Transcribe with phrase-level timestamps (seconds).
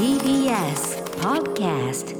[0.00, 2.16] TBS Podcast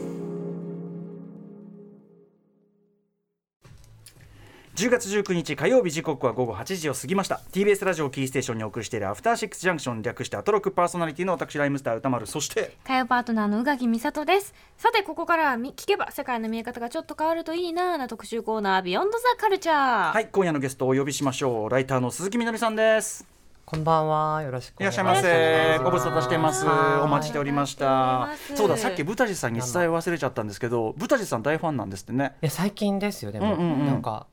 [4.75, 7.41] 10月19日火曜日時刻は午後8時を過ぎました。
[7.53, 12.27] TBS ラジオキーステーションにお送りしているアフターシックスジャンクション略してアトロクパーソナリティの私ライムスター歌丸。
[12.27, 14.53] そして火曜パートナーの宇垣美里です。
[14.77, 21.71] さてここからはみ聞けば世界の見え方がちょっと変わるといいなな特集コーナービヨンドザカルチャーはい今夜のゲストをお呼びしましょう。
[21.71, 23.40] ライターの鈴木みのりさんです
[23.71, 24.43] こんばんは。
[24.43, 25.19] よろしくおいら願いします。
[25.21, 25.85] っしゃいませ。
[25.85, 26.67] ご無沙汰してます。
[26.67, 27.05] はい。
[27.05, 28.31] お待ちしておりました。
[28.57, 32.35] そうださっきブタジさんに伝え忘れちゃったんですけどブタジさん大ファンなんですってね。
[32.43, 33.87] いや最近ですよでも、うんうんうん。
[33.87, 34.27] なんか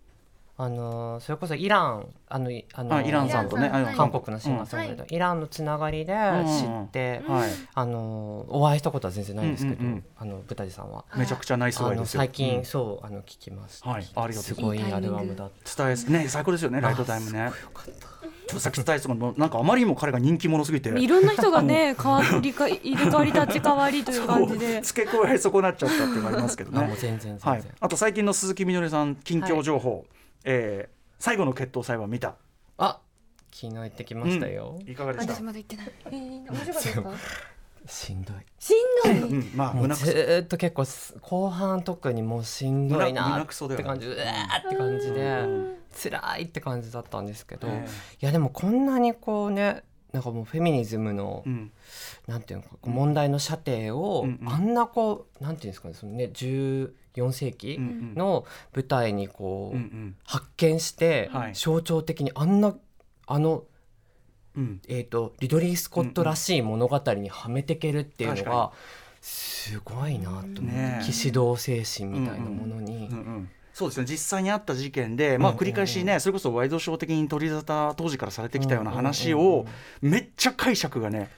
[0.58, 3.70] あのーそれこそイランあのいあのあイランさんとね。
[3.96, 7.22] 韓国のシンガーソングライター、イランのつながりで知って、
[7.76, 10.04] あのーお会いしたことは全然ないんですけど、うんうんうん。
[10.18, 11.06] あのブタジさんは。
[11.16, 12.66] めちゃくちゃナイス最近、うん。
[12.66, 13.90] そうあの聞きました。
[13.92, 14.44] はいありがとうございます。
[14.56, 15.86] すごいアルバムだった。
[15.86, 17.52] 伝えね最高ですよねライトタイムね。
[17.52, 18.17] さっき
[18.48, 20.90] 伝えてたのなんかあまりにも彼が人気者すぎて。
[20.90, 26.80] いろんな人がね 変わりか入れ替わり立ち替わりという感じで付け加え損なっちゃったっていうのがありますけどね。
[26.84, 27.52] あもう全然全然。
[27.54, 30.06] はい、あと最近の鈴木みのりさん近況情報、
[30.44, 32.36] えー最後の決闘裁判見た。
[32.78, 33.00] あ
[33.52, 34.80] 昨日行ってきましたよ。
[34.86, 35.34] いかがでした？
[35.34, 35.92] 私、まだ言ってない。
[36.06, 36.72] えー、面白かった？
[36.72, 37.12] ですか
[37.88, 38.36] しんどい。
[38.60, 39.40] しんどい。
[39.40, 45.46] うん、まあずーっと結構す後半特にもうしんどい胸なって感じ、うわーって感じうで
[46.10, 47.88] 辛いって感じだったんですけど、え
[48.22, 51.72] いやでもこんなにこうねなんかもうフェミニズムの、えうん。
[52.28, 54.50] なんていうのか問題の射程を、うんうん。
[54.50, 56.92] あんなこうなんていうんですかねそのね14
[57.32, 57.78] 世紀
[58.16, 60.16] の舞台にこう、うんうん。
[60.26, 61.54] 発見して、はい。
[61.54, 62.76] 象徴的にあんな
[63.28, 63.64] あの、うん
[64.88, 68.72] えー、とリドリー・スコットらしい物語にはめてけるっていうのが、
[69.22, 71.06] すごいなと思って、ねえ。
[71.06, 73.10] 騎士道精神みたいなものに、
[73.74, 74.08] そうですね。
[74.10, 79.66] 実際にあった事件で、まあ、うん繰り返しね、それこそワイドショー的に取り沙汰当時からされてきたような話を
[80.02, 81.30] めっちゃ解釈がね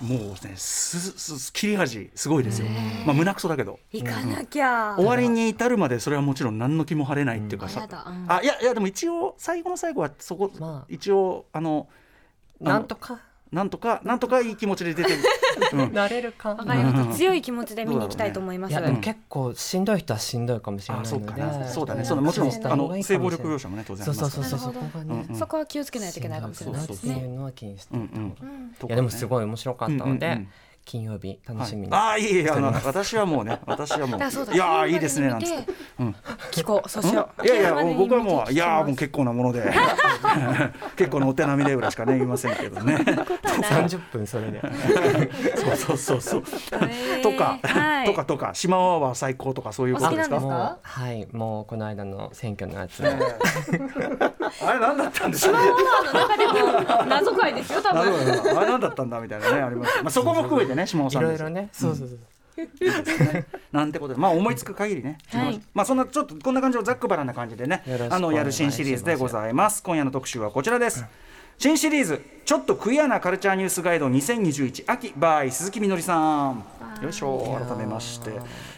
[0.00, 2.68] もうねすす切れ味すごいですよ、
[3.06, 3.78] まあ胸くそだけど。
[3.92, 7.86] 行かなきゃ、終わりに至るまでそれはもちろん何の気も晴れないっていうかさ、
[8.28, 10.86] あいやいやでも一応最後の最後はそこ、まあ。
[10.88, 11.88] 一応あの
[12.60, 13.20] なんとか。
[13.52, 14.00] なんとか。
[14.04, 15.18] なんとかいい気持ちで出てる、
[15.72, 15.92] うん。
[15.92, 16.50] なれるか。
[16.50, 17.14] わかりました。
[17.14, 21.32] 強い気持ちで見に行きたいと思います、いやでも結構しんどい人はしんどいかもしれなあそういそ
[21.84, 22.00] うだね。
[22.00, 24.72] うんそうだもちろんそうあの性暴力描写もね当然ありますそうそうそうそう。
[24.72, 27.14] そこがね、うんそこは気をつけないといけないかもしれないですね。
[27.14, 28.00] っていうのは気にしてい
[28.88, 30.48] やでもすごい面白かったので、うんうんうん
[30.86, 34.20] 金曜日楽しみに、はい、ああいいいいあの私はもうね私はもう。
[34.20, 35.72] いやーいいですねなんつって。
[35.98, 36.14] うん。
[36.52, 37.44] 聞こうそうしよう。
[37.44, 39.64] いやいや今までに僕はもういやーもう結構なもので。
[40.96, 42.94] 結構なお手並みでぐらいしかね言いませんけどね。
[43.42, 44.62] 30分それで。
[45.76, 46.80] そうそうそうそう。
[46.88, 47.22] へー。
[47.22, 48.06] とか、はい。
[48.06, 50.36] とかとか島ワーワー最高とかそういうことですか？
[50.36, 51.28] お好きなんもうはい。
[51.32, 53.18] もうこの間の選挙のやつ、ね、
[54.64, 55.58] あれ何だったんですか？
[55.58, 58.02] 島オーナーの中でも謎解ですよ多分。
[58.02, 60.02] あれ何だったんだみたいなねあります。
[60.02, 61.42] まあそこも含めてね下尾いさんです。
[61.42, 61.68] ろいろね。
[61.72, 62.18] そうそうそう、
[63.72, 65.60] なんてことでまあ思いつく限りね、はい。
[65.74, 67.82] まあそんなちょっとこんな感じのざっくばらんな感じでね。
[68.10, 69.82] あのやる新シリーズでございます。
[69.82, 71.04] 今夜の特集はこちらです、
[71.58, 76.64] 新シリーズちょっとクイアなカルチャーニュースガイド2021秋 by 鈴木みのりさん。
[77.02, 78.30] よいしょ改めまして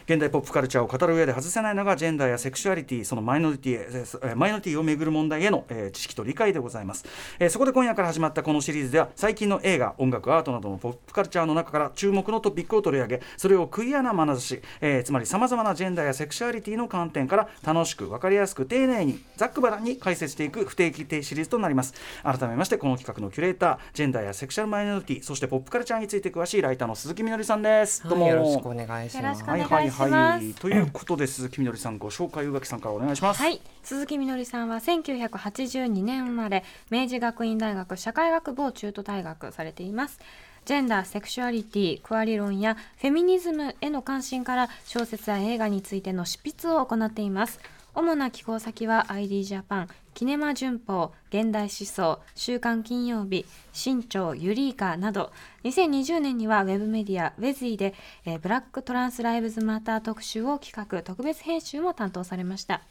[0.09, 7.05] 現代ポップカルチャーを語る上で外せないのがジェンダーやセクシュアリティそのマイノリティマイノリティをめぐる問題への、えー知識と理解でございます、
[7.37, 21.93] えーそこで今夜から始まったこのシリーズでは最近の映画音楽アートなどのポップカルチャーの中から注目のトピックを取り上げそれをクイアな眼差し、えーつまりさまざまなジェンダーやセクシュアリティの観点から楽しく分かりやすく丁寧にざっくばらんに解説していく不定期シリーズとなります。
[22.23, 28.03] 改めましてこの企画のキュレータージェンダーやセクシュアルマイノリティそしてポップカルチャーについて詳しいライターの鈴木みのりさんです。
[28.07, 29.23] どうも、はい、よろしくお願いします。
[29.23, 33.41] よろしくお願いはいはいしますはいということで鈴木みのりさんご紹介宇垣さんからお願いします。
[33.41, 40.19] はい鈴木みのりさんは1982年生まれ明治学院大学社会学部を中途退学されています。
[40.65, 47.59] ジェンダーセクシュアリティクア理論やフェミニズムへの関心から小説や映画についての執筆を行っています
[47.93, 55.31] 主な寄稿先は ID ジャパンキネマ旬報現代思想週刊金曜日新潮ユリーカなど。
[55.63, 57.93] 2020年にはウェブメディアウェズイで、
[58.25, 62.81] えーブラックトランスライブズマター特集を企画特別編集も担当されました。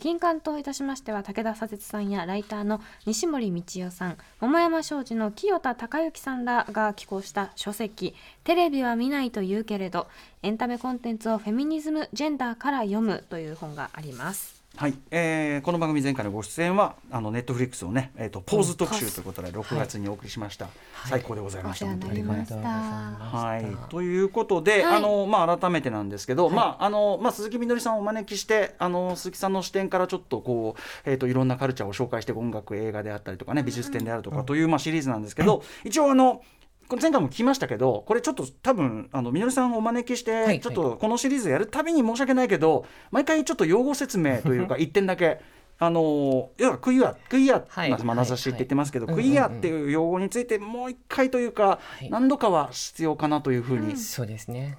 [0.00, 8.14] 金刊といたしましては武田佐哲さんやライターの西森道夫さん桃山商事の清田隆之さんらが寄稿した書籍
[8.44, 10.06] 「テレビは見ないと言うけれど
[10.42, 14.57] エンタメコンテンツをフェミニズムジェンダーから読む」という本があります。
[14.76, 20.68] はい、えーこの番組前回のご出演はあのネットフリックスのね、えー、とポーズ特集ということで6月にお送りしました、
[21.06, 22.60] 最高でございました、お世話本当に。
[22.60, 24.96] はい、ということで、はい。
[24.98, 36.42] あのまあ、改めてなんですけど、まああのまあ、鈴木みのりさんをお招きしてあの鈴木さんの視点からちょっとこう、えー、といろんなカルチャーを紹介して音楽映画であったりとかね美術展であるとかという、まあ、シリーズなんですけど、一応あの
[36.88, 45.40] これ前回も聞きましたけどこれちょっと多分あのみのりさんをお招きしはいてちょっとこのシリーズやるたびに申し訳ないけど毎回ちょっと用語説明というか一点だけ。
[45.80, 47.90] あの要はクイアクイア、はい。
[47.90, 52.10] まあ、眼差しって言ってますけど、はいクイアっていう用語についてもう一回というか、い。
[52.10, 54.76] 何度かは必要かなというふうに、そうですね。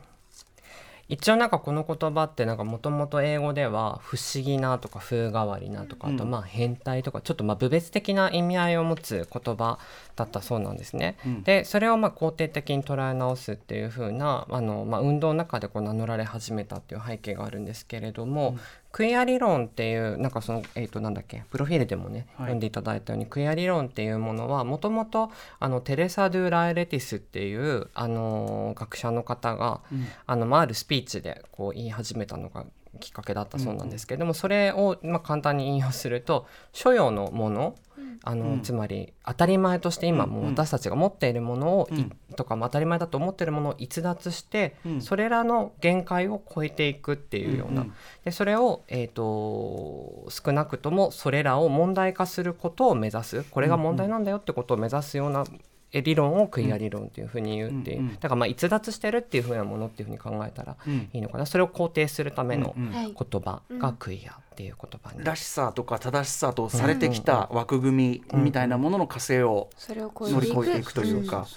[1.10, 6.30] 一応なんかこの言葉ってなんかもともと英語では不思議なとか風変わりなとかあとうん。
[6.30, 9.80] まあ変態とかちょっとまあ部別的な意味合いを持つ言葉
[10.20, 11.18] だったそうなんですね。
[11.26, 11.44] うん。
[11.44, 18.58] でそれをまあ肯定的に捉え直すっていう風なあのまあ運動の中でこう名乗られ始めたっていう背景があるんですけれども、
[18.92, 22.48] クイア理論っていうなんかそのえっ、となんだっけプロフィールでもね、はい。
[22.48, 30.06] 読んでいただいたようにクイア理論っていうものはもともとあのテレサ・ドゥ・ラエレティスっていうあの学者の方がうん。
[30.26, 32.66] あのまああるスピーチでこう言い始めたのが
[33.00, 37.76] きっかけだったそうなんですけれども、それをまあ簡単に引用すると所有のもの
[38.24, 38.62] あの、うん。
[38.62, 42.12] つまり当たり前として今もう私たちが持っているものを、いうん。
[42.36, 45.02] とかまあ当たり前だと思っているものを逸脱して、うん。
[45.02, 47.94] それらの限界を超えていくっていうような、うん
[48.24, 53.44] でそれを、えー、と少なくともそれらを問題化することを目指す。
[53.44, 58.16] これが問題なんだよってことを目指すようなえ理論をクイア理論っていうふうに言うっていう、うんうん。
[58.16, 61.10] だからまあ逸脱してるっていうふうなものっていうふうに考えたらうん。
[61.14, 61.46] いいのかな。
[61.46, 71.48] それを肯定するための言葉がクイアっていう言葉に、らしさとか正しさとされてきた枠組みみたいなものの火星をそれを超え乗り越えていくというか、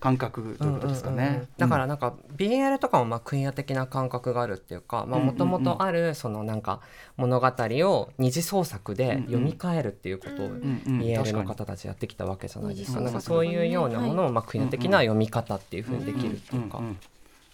[0.00, 1.48] 感覚ということですかね。
[1.56, 6.80] だからなんか BL とかもまあクイア的な感覚があるっていうかもともとあるそのなんか
[7.16, 13.00] 物語を二次創作で読み替えるっていうことを BL の方たちやってきたわけじゃないですか。
[13.00, 16.80] なんかそういうようなものをまあクイア的な読み方っていうふうにできるっていうか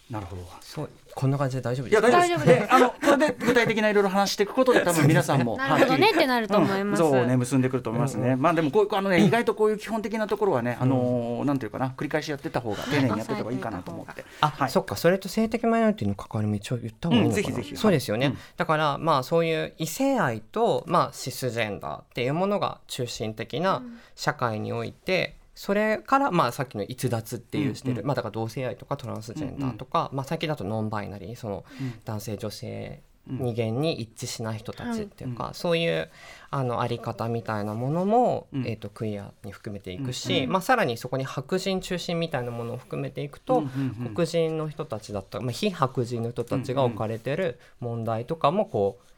[0.09, 0.43] なるほど。
[0.61, 0.89] そう。
[1.15, 2.11] こんな感じで大丈夫いやです。
[2.11, 2.67] か大丈夫です。
[2.67, 7.01] であのこれで具体的ないろいろ話していくことで多分皆さんもなるほどねってなると思います。
[7.03, 7.09] うん。
[7.11, 8.35] そうね結んでくると思いますね。
[8.35, 14.25] まあでもこういうあのね意外とこういう基本的なところはねあのーなんていうかな繰り返しやってた方が丁寧にやってた方がいいかなと思って。
[14.41, 14.69] あ、はい。
[14.69, 14.95] そっか。
[14.95, 17.77] それと性的マイノリティの関わりも一応言った方がいいのかな、うんぜひぜひ。
[17.77, 23.81] そうですよね、だからまあそういう異性愛とまあシスジェンダーっていうものが中心的な
[24.15, 27.99] 社会において、それからまあさっきの逸脱っていうしてる、うん。
[27.99, 31.93] うんまあだから同性愛とかトランスジェンダーとか、まあ最近だとノンバイナリーそのうん。
[32.03, 36.11] 男性女性うん二元に一致しない人たちっていうか、そういう
[36.51, 38.67] あのあり方みたいなものも、うん。
[38.67, 40.51] えー、とクイアに含めていくし、うん。
[40.51, 44.13] まあ、さらにそこに白人中心みたいなものを含めていくと、うんうんうん。
[44.13, 49.14] 黒人の人たちだったまあ、非白人の人たちが置かれてる問題とかもこう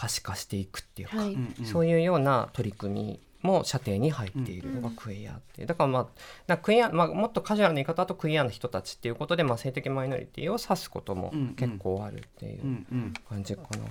[0.00, 1.34] 可視化していくっていうか、はい。
[1.34, 6.08] うんうんそういうような取り組みも射程に入っているのがクイアってだからま
[6.46, 13.78] あクイア、まあ、もっとカジュアルな言い方だとクイアの人たちっていうことで、まあ、性的マイノリティを指すこともうんうん結構あるっていううんうん感じかな。
[13.78, 13.86] うんう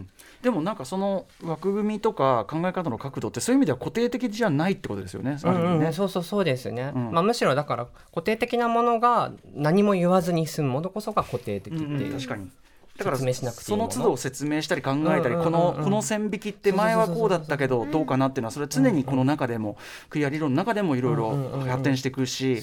[0.00, 0.08] ん
[0.42, 5.38] でもなんかその枠組みとか考え方の角度ってそういう意味では固定的じゃないってことですよね。
[5.42, 12.50] うんうん、そうそうそうですね、うんまあ、むしろだから固定的なものが何も言わずに済むものこそが固定的ってうんいうう、ん確かに。
[12.96, 19.76] だからその都度説明したり考えたり、このこの線引きって前はこうだったけどどうかなっていうのはそれは常にこの中でも
[20.08, 21.36] クリア理論の中でもいろいろ
[21.66, 22.62] 発展していくし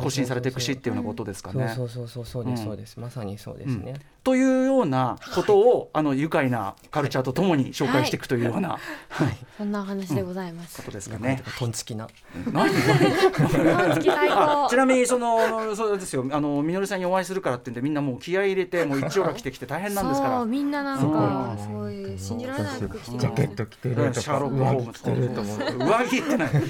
[0.00, 1.72] 更新されていくしっていうようなことですかね。
[1.76, 2.66] そうそうそうそうです、うん。
[2.66, 2.98] そうです。
[2.98, 3.94] まさにそうですね、
[4.28, 8.78] というようなことをあの愉快なカルチャーとともに紹介していくというような。
[9.56, 10.76] そんなお話でございます。
[10.76, 11.42] ことですかね。
[11.58, 12.06] トンチキな。
[13.98, 14.76] ち。
[14.76, 16.26] なみにそのそうですよ。
[16.30, 20.36] あのみのりさんにお会いするからってんでみんなもう気合い入れてもう一応が着てきて大変なんですから。
[20.36, 23.18] そうみんななんかすごい信じられない服着て。
[23.18, 25.64] ジャケット着てうんるとかシャーロック・ホー上ムズ着着てると思う上
[26.06, 26.60] 着ってない上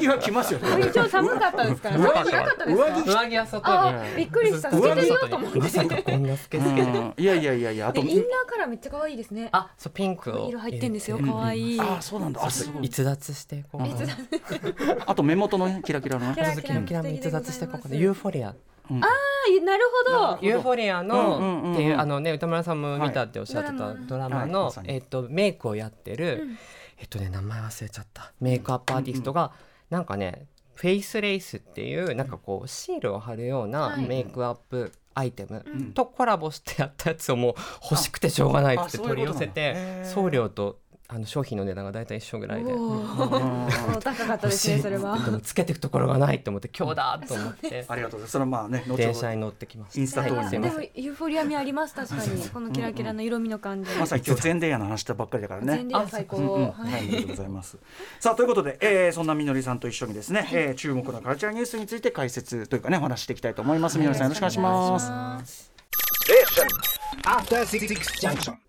[0.00, 1.98] 着は着ますよね一応寒かったですから。
[1.98, 2.84] 上着なかったですか。
[3.24, 3.38] 上着。
[3.38, 4.70] は外びっくりした。
[4.70, 5.58] 上着透けてみようと思って。
[5.58, 7.14] まさかこんなスケスケで、うん。
[7.16, 9.48] いやいやいやいやあとえインナーカラーめっちゃ可愛いですね。
[9.52, 10.30] あそうピンク。
[10.30, 11.18] を色入ってんですよ。
[11.18, 11.80] 可愛い。
[11.80, 12.44] あそうなんだ。
[12.44, 12.84] あすごい。
[12.86, 13.64] 逸脱して
[15.06, 16.34] あと目元のねキラキラのね。
[16.34, 18.54] キラキラキラも逸脱してここでユーフォリア。
[18.90, 19.04] うん。
[19.04, 19.08] あ
[19.64, 20.46] なるほど。
[20.46, 23.96] ユーフォリアのっていうあのね歌村さんも見たっておっしゃってたはい。
[24.06, 24.50] ドラマはい。
[24.50, 26.58] のえっとメイクをやってるうん。
[26.98, 28.32] えっとね名前忘れちゃった。
[28.40, 29.52] メイクアップアーティストが
[29.90, 30.46] なんかね
[30.78, 34.06] フェイスレイスっていうなんかこうシールを貼るようなはい。
[34.06, 35.92] メイクアップアイテムん。
[35.92, 40.78] とコラボしてやったやつをもう欲しくてしょうがないっつって取り寄せて送料と
[41.10, 42.70] あの商品の値段が大体一緒ぐらいで。
[42.70, 45.18] 高かったですねそれは。
[45.18, 53.90] でもつけていくところがないと思って今日だと思ってありがとうございますそれはまあね電車に乗ってきましたインスタ等にねはいでもユーフォリア味あります確かにこのキラキラの色味の感じ。
[53.92, 56.36] まさに今日全デイヤの話したばっかりだからね全然最高。
[56.36, 57.78] うんうん、ははい、ありがとうございます。
[58.20, 63.98] さあということで、えー、そんなみのりさんと一緒にですね、えー、注目のカルチャーニュースについて解説というかねお話していきたいと思います。
[63.98, 65.10] みのりさんよろしくお願いします。
[65.10, 65.72] ます。
[67.24, 67.86] After Six
[68.20, 68.67] Junction.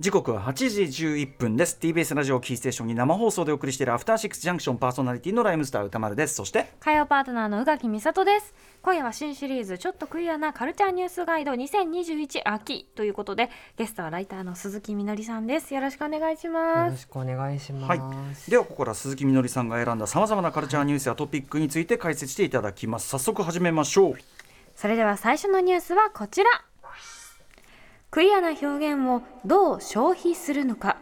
[0.00, 1.76] 時刻は8時11分です。
[1.78, 6.36] TBS ラジオキーステーションに生放送でお送りしているアフターシックスジャンクションパーソナリティのライムスター歌丸です。
[6.36, 8.54] そして火曜パートナーの宇垣美里です。
[8.80, 15.74] 今夜は新シリーズちょっとクリアなカルチャーニュースガイド2021秋ということでゲストはライターの鈴木みのりさんです。
[15.74, 16.92] よろしくお願いしよます。
[16.92, 17.84] ろしくお願いします。
[17.84, 23.10] はい、ではここから鈴木みのりさんが選んださまざまなカルチャーニュースやトピックについて解説していただきます。
[23.10, 24.14] 早速始めましょう。
[24.74, 26.48] それでは最初のニュースはこちら
[28.10, 30.96] クリアな表現をどう消費するのか。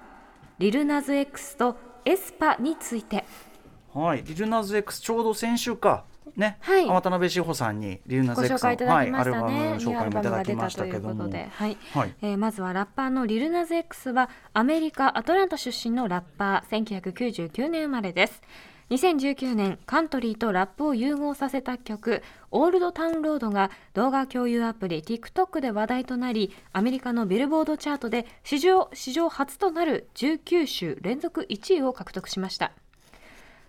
[0.58, 3.24] リルナズ X とエスパについて。
[3.94, 4.22] はい。
[4.24, 6.04] リルナズ X ちょうど先週か。
[6.36, 6.86] ね、はい。
[6.86, 11.04] 渡辺志保さんにリルナズご X 紹介いただきましたはい、アルバムね、の紹介もいただきバムが出たましたけども。
[11.04, 11.78] ということで、はい。
[11.94, 12.14] はい。
[12.20, 17.12] えーまずはラッパーのリルナズ X はアメリカ・アトランタ出身のラッパー。
[17.12, 18.42] 1999年生まれです
[18.90, 32.72] 2019年カントリーとラップを融合させた曲「オールドタウンロード」が動画共有アプリ TikTok で話題となりアメリカのビルボードチャートで史上史上初となる19週連続1位を獲得しました。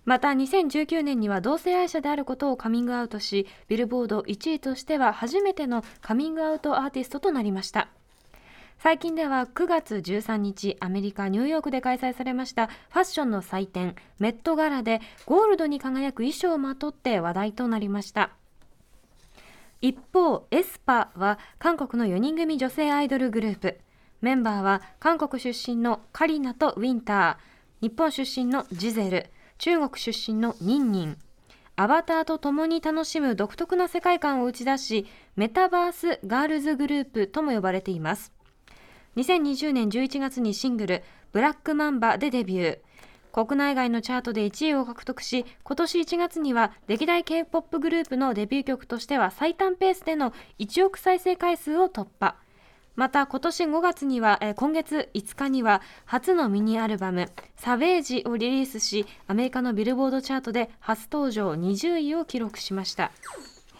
[0.06, 7.90] また2019年には同性愛者であることをカミングアウトしビルボード1位としては初めてのカミングアウトアーティストとなりました。
[8.82, 18.32] 最近では9月13日アメリカ・ニューヨークで開催されましたファッションの祭典メットガラでゴールドに輝く衣装をまとって話題となりました。
[19.82, 23.80] 一方エスパは韓国の4人組女性アイドルグループ。
[24.22, 27.90] メンバーは韓国出身のカリナとウィンター。
[27.90, 29.30] 日本出身のジゼル。
[29.58, 31.18] 中国出身のニンニン。
[31.76, 35.06] アバターと共に楽しむ独特な世界観を打ち出し
[35.36, 38.38] メタバースガールズグループとも呼ばれています。
[39.20, 42.80] 2020年11月にシングル「ブラックマンバ」でデビュー。
[43.34, 52.36] 国内外のチャートで1位を獲得し今年1月には歴代 k p o p グループのデビュー曲としては最短ペースでの1億再生回数を突破。
[52.96, 63.12] また今年5月には、えー今月5日には初のミニアルバム「サベージ」をリリースしアメリカのビルボードチャートで初登場20位を記録しました。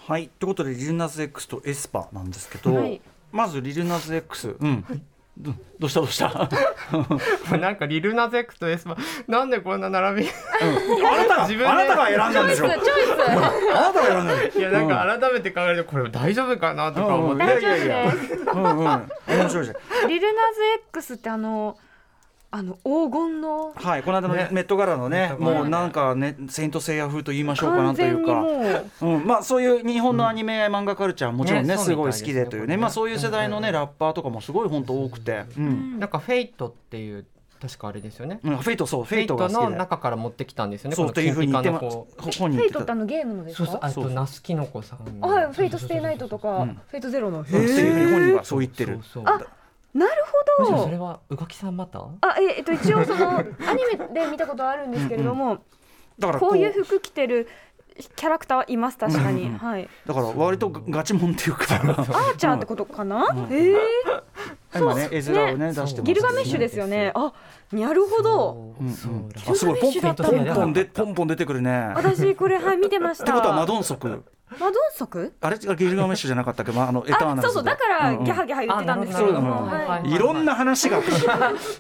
[0.05, 0.27] はい。
[0.38, 3.01] ということでリルナズ X とエスパなんですけど、はい。
[3.31, 4.84] まずリルナズ X うん、
[5.39, 6.50] どどうしたどうした？
[7.58, 10.29] なんかリルナズ X とエスパなんでこんな並び？
[10.29, 11.65] あなたが自分で。
[11.67, 12.67] あなたが選んだんでしょ？
[12.67, 13.29] チョイス
[13.74, 18.13] あなたが選んだいやなんか改めて考えるとこれ大丈夫かなとか思って、うんうんいやいやいや
[18.53, 21.77] うんうん面白いじゃんリルナズ X ってあの
[22.51, 25.60] あの黄金のはいこの間のねメットガラのねメットガラ。
[25.60, 28.34] もうなんかね聖闘士星矢風と言いましょうかなというか
[29.01, 29.18] もう。
[29.18, 32.70] うん、まあそういう日本のアニメ漫画カルチャーもちろんねねすごい好きでというね。
[32.70, 32.77] ね。
[32.77, 35.46] まあそういう世代のねラッパーとかもすごい本当多くて。
[35.58, 37.25] うん、なんかフェイトっていう
[37.62, 38.39] 確かあれですよね。
[38.44, 39.63] うん、フェイトそうフェイトトが好きで。
[39.72, 40.96] の中から持ってきたんですよね。
[40.96, 41.46] そうというふう。
[41.46, 46.82] に言ってフェイトってあのゲームのですそうそうかあとナスキノコさんはいフェイトステイナイトとか、うん。
[46.88, 47.41] フェイトゼロの。
[47.41, 49.00] っていうふうに本人はそう言ってる。
[49.03, 49.34] そうそう。
[49.36, 49.58] あ
[49.93, 50.12] なる
[50.60, 50.84] ほど。
[50.84, 52.00] それは宇垣さんまた？
[52.22, 53.48] あええっと一応その アニ
[54.13, 55.60] メで見たことあるんですけれども、
[56.19, 57.48] だからこういう服着てる
[58.15, 59.58] キャラクターはいます確かに、うんうん。
[59.58, 59.89] はい。
[60.05, 61.75] だから割とガチモンっていうか。
[61.75, 63.77] アーチャーってことかな、ええ
[64.77, 67.12] 今ね絵面をね出してますギルガメッシュですよね。
[67.15, 67.34] あ
[67.72, 68.75] なるほど。
[68.79, 68.84] う。
[68.84, 68.93] んうん。
[68.93, 69.13] そう
[69.51, 74.24] あすごいポンギルガメッシュだったポンんだポンでポンポン出てくるねっ私これはい見てましてたことはマドンソク
[74.60, 75.34] マドンソク？
[75.41, 75.58] あれ？
[75.58, 76.72] がギルガメッシュじゃなかったっけ？
[76.72, 81.01] まああのエターナルそうそうだからうんうんギャハギャハ言ってたんですけれども、あなるほどはいいろんな話が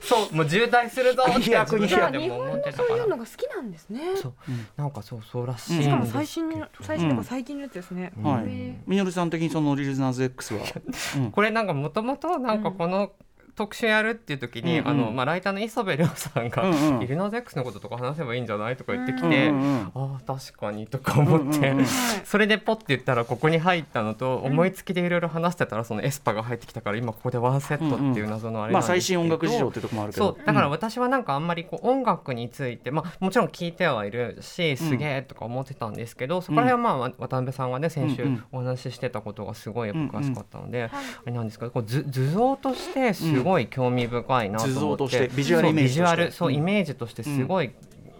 [0.01, 2.87] そうもう渋滞するぞって飛躍に日本の思ってたから。
[2.89, 2.97] そう。
[2.97, 3.71] いうのが好きなん。
[3.71, 4.33] ですねそう
[4.77, 8.43] なんかそうそうらしいうんしかも最新の最新とか最近のやつですね、はい。
[8.45, 10.61] へえみのりさん的にそのリルナズ X は？
[11.17, 11.31] うん。
[11.31, 13.11] これなんかもともとなんかこの
[13.59, 14.87] 特集やるっていう時に、うんうん。
[14.87, 17.03] あのまあライターの磯部亮さんが、うんうん。
[17.03, 19.91] イルナゼックスのこととか話せばいいんじゃないとか言ってきうんて、うんうん。
[19.93, 21.85] ああ確かにとか思って、うんうんうん。
[22.23, 30.25] それでポッて言ったらここに入ったのと思いつきでいろいろ話してたらそのエスパが入ってきたから今ここでワンセットっていう謎のあれまあなんですけど、最新音楽事情っていうところもあるけど。
[30.27, 38.43] そうだから私はなんかあんまりこう音楽について、まあ、もちろん聞いてはいるしすげえとか思ってたんですけど、そこら辺はまあ渡辺さんがね先週うんうん。
[38.51, 40.89] お話ししてたことがすごい詳しかったので、はい。
[40.91, 46.05] あれなんですけどこう図図像としてすごい興味深いなと思って、ビジュアルイメージとして。
[46.05, 47.71] そうビジュアルそううんイメージとしてすごい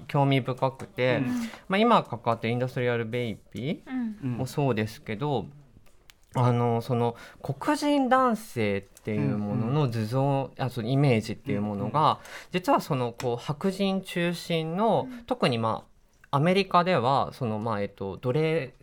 [0.08, 1.50] 興味深くて、うん。
[1.68, 4.36] まあ、今関わってるインダストリアルベイビうんうん。
[4.36, 5.46] ーもそうですけど、
[6.36, 12.20] あのその黒人男性っていうものの図像、あそのイメージっていうものが、
[12.52, 15.86] 実はそのこう白人中心の、特にま
[16.32, 18.74] あアメリカではそのまあえっと奴隷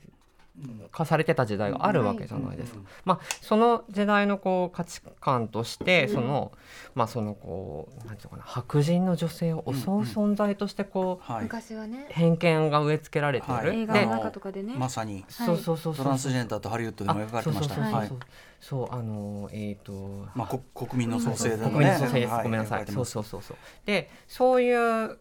[0.90, 2.78] 化されてた時代があるわけじゃないですか。
[2.78, 6.52] うんまあ、その時代のこう価値観としてその,、
[6.94, 11.42] まあそのこうなんていうのかな白人の女性を襲う存在としてこう、はい。
[11.44, 12.06] 昔はね。
[12.10, 14.74] 偏見が植え付けられてる、映画の中とかでね。
[14.76, 15.24] まさに。
[15.28, 16.04] そうそうそうそう。
[16.04, 17.74] トランスジェンダーとハリウッドでも描かれてました。
[17.74, 18.18] そうそうそうそう。
[18.58, 22.86] そうあのえっ、とまあこ国民の創生でも国民の蘇生ごめんなさい。
[22.86, 23.56] そうそうそうそう。
[23.84, 25.18] でそういう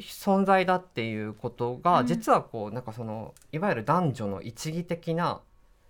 [0.00, 2.06] 存在だっていうことが、うん。
[2.06, 5.40] 実はこうなんかそのいわゆる男女の一義的な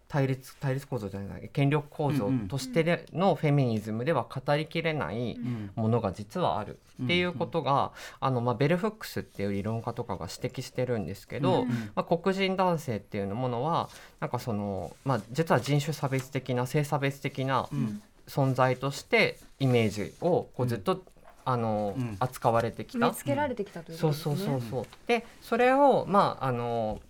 [0.08, 5.70] 対立対立構造じゃない権力構造としてでのフェミニズムでは語りきれないうん。
[5.74, 11.68] ものが実はあるっていうことが、あのまあ、ベルフックスっていう理論家とかが指摘してるんですけど、うん。
[11.94, 13.88] まあ、黒人男性っていうものは
[14.20, 18.02] なんかその、まあ、実は人種差別的な性差別的なうん。
[18.28, 21.02] 存在としてイメージをこうずっと、
[21.48, 22.16] あのうん。
[22.20, 23.06] 扱われてきた。
[23.06, 23.14] 植え。
[23.14, 24.46] 付けられてきたというそうことですね。
[24.50, 24.86] そうそうそう。
[25.06, 27.00] でそれをまああの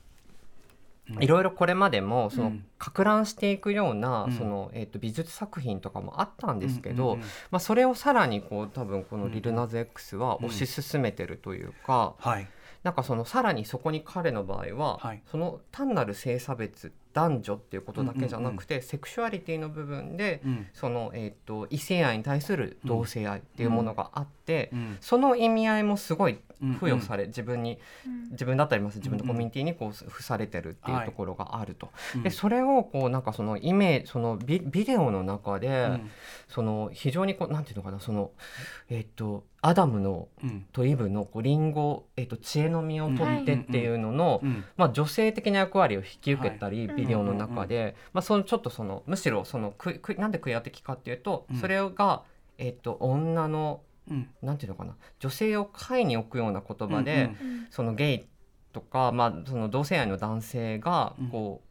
[1.11, 1.23] うん。
[1.23, 2.65] いろいろこれまでもそのうん。
[2.79, 4.33] か乱していくような、うん。
[4.33, 7.27] そのえっ、と美術作品とかもあったんですけど、うんうんうん。
[7.51, 12.47] まあそれをさらにこう多分このリルナズ X は推し進めてるというか、はい。
[12.85, 15.23] なんかそのさらにそこに彼の場合は、はい。
[15.31, 20.67] その単なる性差別男女っていうことだけじゃなくて、セクシュアリティの部分で、うん。
[20.73, 28.31] その、えー、と異性愛に対する同性愛っていうものがあって、うんその意味合いもすごいうん付与され、自分にうん。
[28.31, 31.91] 自分だったります自分のコミュニティにこう付されてるっていうところがあると。
[32.15, 36.11] うんでそれをこうなんかそのイメージそのビビデオの中で、うん。
[36.49, 38.31] その非常にこうなんていうのかなその
[38.89, 40.67] えっ、とアダムのうん。
[40.73, 51.57] とイブのこうリンゴ、えっと知恵の実を取ってっていうのの、うんまあ、女性的な役割を引き受けたり、はいビデオの中で、まあ、そのちょっとそのむしろそのくくなんでクイア的かっていうと、うん。
[51.57, 52.23] それが、
[52.59, 54.29] えっと女のうん。
[54.43, 57.31] なんていうのかな女性を下位に置くような言葉で、
[57.71, 58.25] そのゲイ
[58.73, 61.29] とか、まあ、その同性愛の男性がうん。
[61.29, 61.69] こう、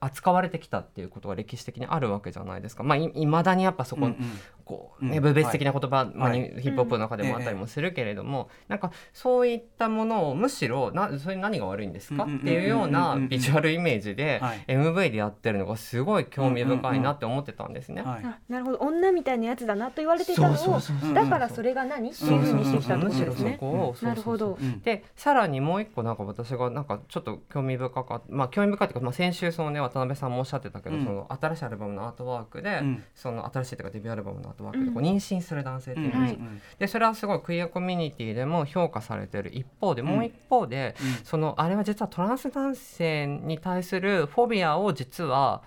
[0.00, 2.82] 扱われてきたっていうことが歴史的にあるわけじゃないですか。
[2.82, 5.22] まあ、い未だにやっぱそこ、うんうんこうね、うん。
[5.22, 6.40] 部別的な言葉、まあはい。
[6.40, 12.24] にヒップホップの中でもあったりもするけれども、なんかそういったものをむしろなそれ何が悪いんですか？
[12.24, 14.64] っていうようなビジュアルイメージではい。
[14.68, 18.02] MV でやってるのがすごい興味深いなって思ってたんですね。
[18.48, 18.78] なるほど。
[18.78, 20.80] 女みたいなやつだなと言われていたのを
[21.14, 24.08] だからそれが何っていうふうにしてきたってむしろそことですね。
[24.08, 24.58] なるほど。
[24.60, 24.80] うん。
[24.80, 31.04] でさらにもう一個なんか私がなんかちょっと興味深かったまあ興味深いっていうか、まあ、先週そのね渡辺さんもおっしゃってたけど、うん。
[31.04, 33.04] その新しいアルバムのアートワークで、うん。
[33.14, 34.94] その新しいというかデビューアルバムのアートワークでうん。
[34.94, 36.60] こう妊娠する男性っていうのうん。
[36.78, 45.62] でそれはすごいクイアコミュニティでも評価されてる一方で、もう一方でそのあれは実はトランス男性に対するフォビアを実は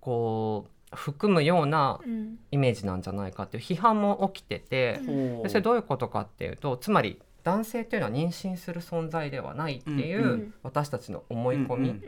[0.00, 2.38] こう含むようなうん。
[2.50, 5.00] イメージなんじゃないかっていう批判も起きてて、
[5.48, 12.00] それどういうことかっていうとつまり男性っていうのは妊娠する存在ではないっていう、私たちの思い込み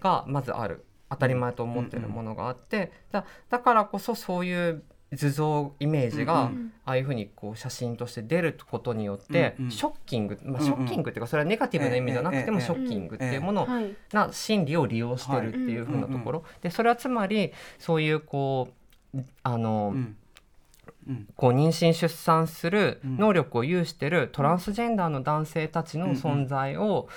[0.00, 0.84] がまずある。
[1.10, 6.72] 当たり前と思ってるものがあってだだからこそそういう図像イメージが、うんうん。
[6.84, 9.70] ああいうふうにこう写真として出ることによって、うんうん。
[9.70, 10.66] ショッキング、まあ、うんうん。
[10.66, 18.68] ショッキングっていうかそれはネガティブな意味じゃなくてもええショッキングっていうものはいな心理を利用してるっていうふうなところ、でそれはつまりそういうこ
[19.14, 20.16] うあの、うん。
[21.08, 21.28] うん。
[21.36, 23.16] こう妊娠出産するうん。
[23.16, 27.08] 能力を有してるトランスジェンダーの男性たちの存在を、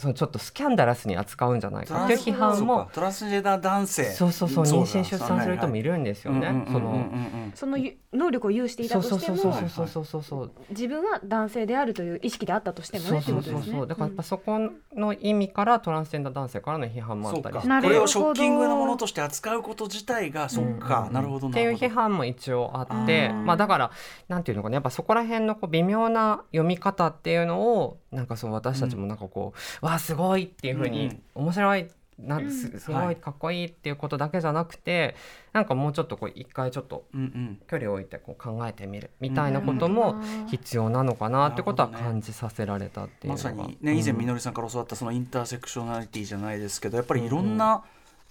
[0.00, 4.04] そのちょっとスキャンダラスに扱うんじゃないかっていう批判そうもかトランスジェンダー男性。
[4.04, 6.64] そうそうそうだ妊娠出産する人もいるんですよね。
[6.72, 7.06] その
[7.54, 13.86] そのゆ能力を有していたそうとしてもそうそうそうそうそうそう自分は男性であるという意識であったとしてもそうねそうそうそう。
[13.86, 14.58] だからやっぱそこ
[14.96, 17.60] の意味からトランスジェンダー男性からの批判もあそうかったり。
[17.60, 17.94] してなるほど。
[17.94, 21.12] これをショッキングなものとして扱うこと自体がそっか、うん。
[21.12, 23.90] なるほどっていう批判も一応あってまあだから
[24.28, 24.74] なんていうのかな。
[24.74, 31.22] やっぱそこら辺のこう微妙な読み方っていうのをなんかそう私たちもなんかこう、わあすごいっていうふうに、うん。
[31.34, 31.86] 面白い
[32.18, 32.50] なんうん。
[32.50, 33.04] すすはい。
[33.06, 35.16] ごいかっこいいっていうことだけじゃなくて、
[35.52, 37.60] なんかもうちょっとこう一回ちょっとうんうん。
[37.66, 43.50] 距離を置いてこう考えてみるみたいなことも必要なのかなってことは感じさせられたっていうのが。
[43.50, 47.84] まさにね以前みのりさんから教わったそのインターセクショナリティじゃないですけどやっぱりいろんな、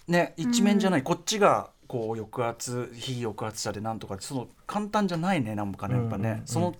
[0.08, 6.48] ね一面じゃない、こっちがこう抑圧非抑圧者でなんとかその簡単じゃないねなんかねやっぱね、うんうんうん。
[6.48, 6.76] その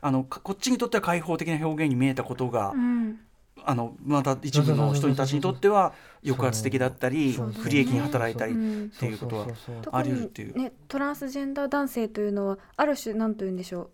[0.00, 3.20] あのかこっちにとっては開放的な表現に見えたことが、うん
[3.64, 5.92] あのまた一部の人たちにとっては
[6.24, 8.90] 抑圧的だったり不利益に働いたりっうん。
[8.90, 9.46] ていうことは
[9.92, 10.56] あり得るっていう。
[10.56, 13.90] にねトランスジェンダー男性というのはある種なんというんでしょう。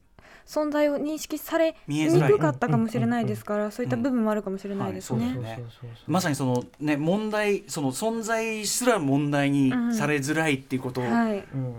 [0.47, 5.35] 存在を認識されにくかったかもしれないですから、そういった部分もあるかもしれないですね。
[5.37, 5.65] うんはいね。
[6.09, 11.03] まさにそのね問題その存在すら問題にされづらいっていうこと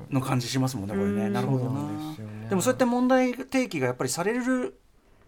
[0.10, 1.34] の感じしますもんねこれね、うん。
[1.34, 2.50] なるほどね。
[2.50, 4.80] でもそうやって問題提起がやっぱりされる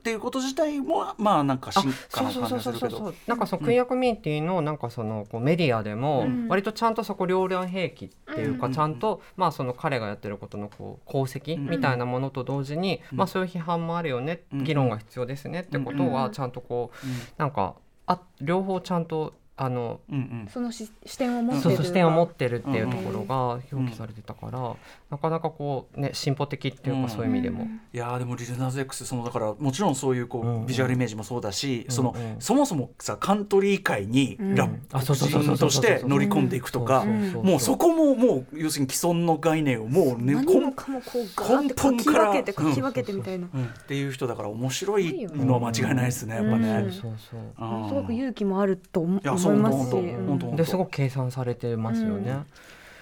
[0.04, 14.42] っていうこと自体もまあなんか進化な感じがするけどなんかそのクイアコミュニティのなんかそのこうメディアでも割とちゃんとそこ両乱兵器っていうかちゃんとまあその彼がやってることのこう功績みたいなものと同時にまあそういう批判もあるよね。
[14.52, 24.76] 議論が必要ですねってことはちゃんとこうなんかあ両方ちゃんとあの、うんうん、その視点を持ってる視点を持ってるっていうところが表記されてたから、うんうん、
[25.12, 27.68] なかなかこうね進歩的っていうか、そういう意味でも。
[27.94, 43.50] いやでもリルナーズ X そのだからもちろんそういうこう、うんうん、ビジュアルイメージもそうだし、そのそもそもさカントリー界にラップとして乗り込んでいくとかもうそこももう要するに既存の概念をもうね根本から書き分けてみたいな、っ
[43.86, 46.92] ていう人だから面白いのは間違いないですねやっぱね。
[46.92, 49.20] すごく勇気もあると思
[49.54, 50.56] いますし。
[50.56, 52.44] ですごく計算されてますよね。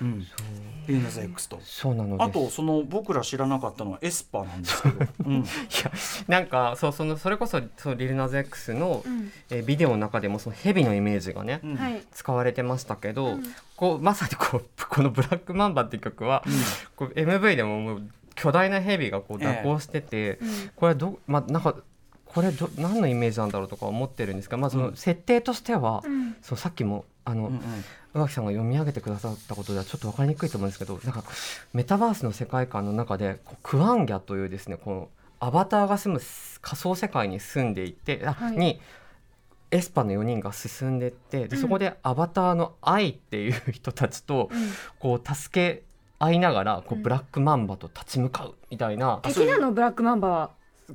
[0.02, 0.20] うん、
[0.88, 1.60] リーナズ X と。
[1.64, 5.92] そうなのあとその僕ら知らなかったのはエスパなんですけど、 うん、いや
[6.28, 11.80] なんかそうそのそれこそそのリルナズ X の、うん、えビデオの中でもその蛇のイメージがね、うん、
[12.12, 13.44] 使われてましたけど、うん、
[13.76, 16.44] こうまさにこう この「ブラックマンバ」っていう曲は、
[16.96, 21.76] こう MV でももう巨大な蛇がこう蛇行してて、ええ、これはどまあなんか
[22.34, 27.60] これど何のイメージなんだろうとか思ってるんですが、まあ、その設定としては、うん、そうさっきもあの、うんうん、
[28.14, 31.24] 宇垣さんが読み上げてくださったことではちょっと分かりにくいと思うんですけどなんか
[31.74, 35.10] メタバースの世界観の中でクワンギャというですねこの
[35.42, 36.22] アバターが住む
[36.62, 38.80] 仮想世界に住んでいて、はい、に
[39.72, 44.50] エスパの4人が進んでいってでそこでアバターの愛っていう人たちと
[45.00, 45.84] こう助け
[46.20, 49.20] 合いながらこうブラックマンバと立ち向かうみたいな。
[49.24, 49.74] 敵なの？
[49.74, 50.52] ブラックマンバは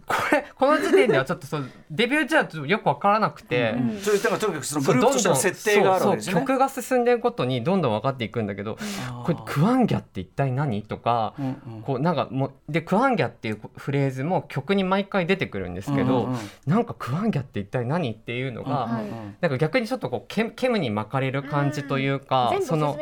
[0.07, 1.59] これこの時点ではちょっとそ
[1.91, 6.35] デビューじゃちょっとよく分からなくて、うん、とにかくそのグループとしての設定があるわけですね。
[6.35, 8.79] 曲が進んでいくことにどんどん分かっていくんだけど、
[9.19, 10.83] うん、これクワンギャって一体何？
[10.83, 22.99] とか、うんうん、こうなんかもでクワンギャっていうフレーズも曲に毎回出てくるんですけど、うんうん、なんかクワンギャって一体何っていうのが、うんうん、なんか逆にちょっとこうケケムに巻かれる感じというか、うん、その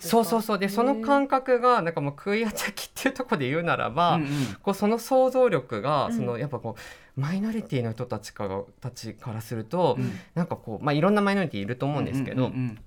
[0.00, 0.58] そうそうそう。
[0.58, 4.28] でその感覚がなんかもうクイアチャキっていうところで言うならば、うんうん、
[4.62, 6.76] こうその想像力がそのやっぱこ
[7.16, 12.78] うマイノリティの人たちからたちからすると、うん、なんかこう、まあ、いろんなマイノリティいると思うんですけど、うんうんうん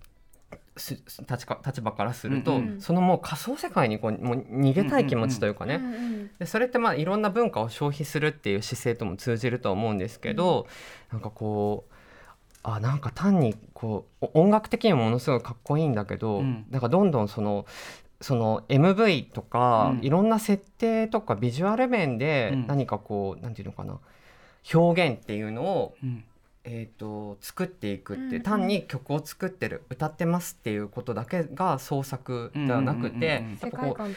[0.78, 10.68] 立か立場からすると、うんうん、そのもう仮想世界にこうもう逃げたい気持ちというかね、うんうんうん、でそれってまあいろんな文化を消費するっていう姿勢とも通じるとは思うんですけど、
[11.12, 11.94] うん、なんかこう
[12.64, 17.66] あなんか単にこう音楽的にもものすごいかっこいいんだけど、うん、なんかどんどんその
[18.22, 24.00] その MV とか、うん、いろんな設定とかビジュアル面で何かこう、うん、なんていうのかな。
[24.74, 26.24] 表現っていうのを、うん、
[26.68, 33.44] えーと、作っていくって、うんうん、単に曲を作ってる歌ってますっていうことだけが創作ではなくて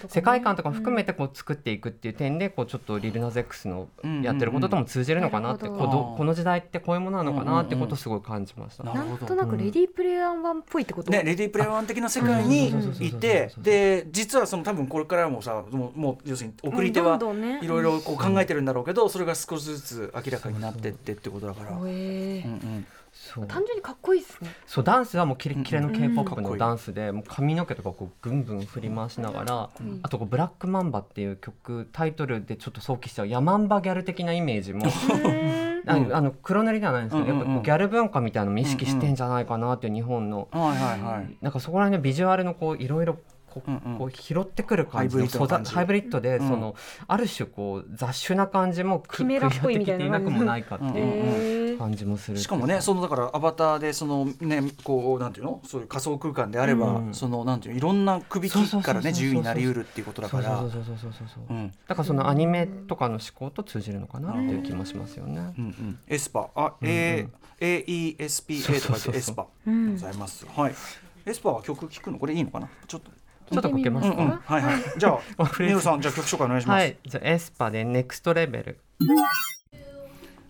[0.08, 3.88] 世界観とかも含めてこう作っていくっていう点でこうちょっっとリルナゼックスの
[4.22, 8.84] やってることとも通じるのかなって、こどこの時代ってこういうものなのかなってことをすごい感じました。
[8.84, 17.18] なんとなくレディープレイヤーワンっぽいってこと、ね、レディープレイヤーワン的な世界にいてで実はその多分これからもさもうもう要するに送り手は
[17.62, 21.70] いろいろこう考えてるんだろうけどそれが少しずつ明らかになってってってことだから。
[22.46, 22.86] うんうん。
[23.12, 23.46] そう。
[23.46, 24.50] 単純にかっこいいですね。
[24.66, 29.70] そうダンスはもうキレキレの K-POP のダンスで、もう髪の毛とかこうぐんぐん振り回しながら、
[30.02, 34.86] あとこうブラックマンバっていう曲タイトルでちょっと想起しちゃうヤマンバギャル的なイメージも
[35.86, 46.76] あのあの黒塗りではないんですけど、やっぱギャル文化みたいなのも意識してんじゃないかなっていう日本の、はいはいはい、なんかそこら辺のビジュアルのこういろいろこうこう拾ってくる感じのハイブリッドで、その
[47.08, 55.62] ある種こう雑種な感じもキメラっぽいみたいなくもないかっていう感じもするしかもねそのだからアバターでそのねこうなんていうの？
[55.66, 65.54] そういう仮想空間であれば、そのなんていういろんなくびきからね自由になりうるっていうことだからそうそうそうそうそうそう、だからそのアニメとかの思考と通じるのかなっていう気もしますよね。
[65.58, 67.28] うんうん、エスパあ、うんうん、A
[67.60, 70.46] AESPA とかでエスパございます。
[70.46, 70.74] はい。
[71.26, 73.10] エスパは曲聞くのこれいいのかなちょっと
[73.52, 78.80] ちょっとかけますか、うんうん、はいはいじゃあネロさんじゃあ曲紹介お願いします、はい、じゃあエスパでネクストレベル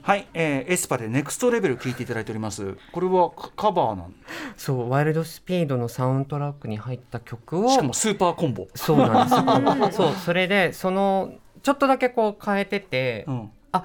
[0.02, 2.76] はい、えー、エスパでネクストレベル聞いていただいております。
[2.92, 4.14] これはカバーなん？
[4.56, 8.68] そうワイルドスピードのサウンドトラックに入った曲をしかもスーパーコンボ。
[8.74, 13.84] そうなんです そうそれでそのちょっとだけこう変えてて、うん、あ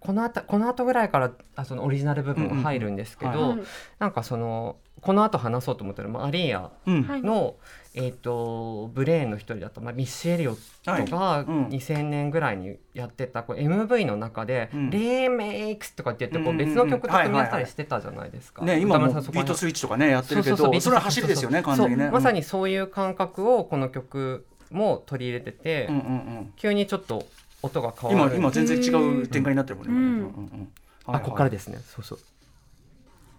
[0.00, 3.56] このあたこの後ぐらいからあそのオリジナル部分が入るんですけど、
[3.98, 7.60] なんかそのこの後話そうと思ったらマリーアの、うん、
[7.96, 18.64] えーと、ブレーンの一人だった、まあ、ミッシュ・エリオットが2000年ぐらいにやってたこう MV の中で「うん、レーメイクス」とかって言ってこう別の曲と組み合わせたりしてたじゃないですか。
[18.64, 22.10] ね今もビートスイッチとかねやってるけどそれは走りですよね完全にね。
[22.10, 26.06] まさにそういう感覚をこの曲も取り入れてて、うんうんう
[26.40, 27.24] ん、急にちょっと
[27.62, 28.32] 音が変わる。
[28.32, 29.92] 今今全然違う展開になってるもんね。
[29.92, 29.98] うん。
[29.98, 30.20] うんう
[30.62, 30.68] ん
[31.06, 31.78] あここからですすね。
[31.84, 32.18] そうそう。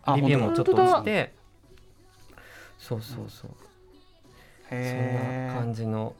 [0.03, 0.97] あリビウもちょっと本当だ。
[0.99, 1.33] 落ちて
[2.77, 3.51] そうそうそう
[4.69, 5.47] そんへえ。
[5.54, 6.13] な感じの。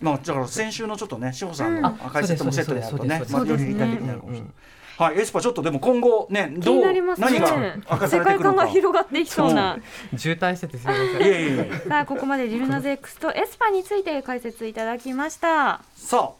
[0.00, 1.82] まあだから先週のちょっとね志保さんうん。
[1.82, 4.50] の解説もセットでやるとねまあより理解的になるかもしれない。
[4.96, 8.94] はいエスパちょっとでも今後ね気どうになります何がね明かさ世界観がれていくのか。
[8.94, 9.78] 広がっていきそうな。
[10.16, 11.78] 渋滞しててすみませんいやいやいや。
[11.80, 15.80] さあここまでリルナズ X とエスパについて解説いただきました。
[15.96, 16.32] さあ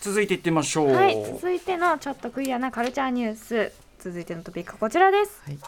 [0.00, 0.92] 続いていってみましょう。
[0.92, 3.72] はい続いてのちょっとクリアなカルチャーニュース。
[3.98, 5.58] 続いてのトピックはこちらです、はい。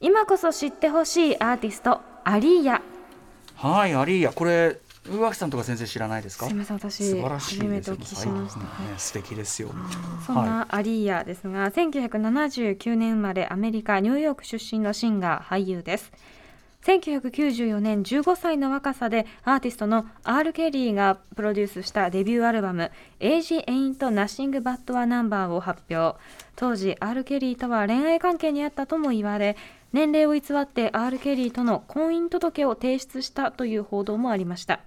[0.00, 2.82] 今こそ知ってほしいアーティストアリーヤ
[3.56, 4.78] はいアリーヤこれ
[5.10, 6.46] 宇垣さんとか先生知らないですか？
[6.46, 6.60] すみ。
[6.60, 9.70] ません私素晴らしい初めてお聞きしました、ね素敵ですよ。
[10.26, 16.10] そんなアリーヤですが、1979年生まれアメリカ・ニューヨーク出身のシンガー俳優です。
[16.84, 22.90] 1994年15歳の若さでアーティストの R・ ケリーがプロデュースしたデビューアルバム
[23.20, 26.18] 「Age Ain't Nothing But a Number」を発表。
[26.56, 29.56] 当時 R・ ケリーとは恋愛関係にあったとも言われ
[29.94, 34.80] 年齢を偽って R・ ケリーとの婚姻届を提出したという報道もありました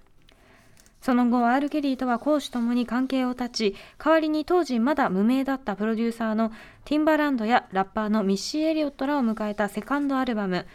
[1.01, 6.51] その後、R・ ケリーとは公私ともに関係を断ち、代わりに当時まだ無名だったプロデューサーの
[6.83, 10.65] ティンバランドやラッパーのミッシー・エリオットらを迎えたセカンドアルバム、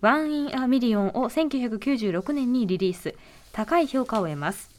[0.00, 3.14] One in a Million を1996年にリリース、
[3.52, 4.70] 高い評価を得ます。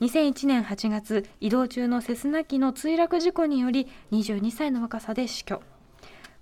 [0.00, 5.60] 2001年8月、移動中のセスナ機の墜落事故により22歳の若さで死去。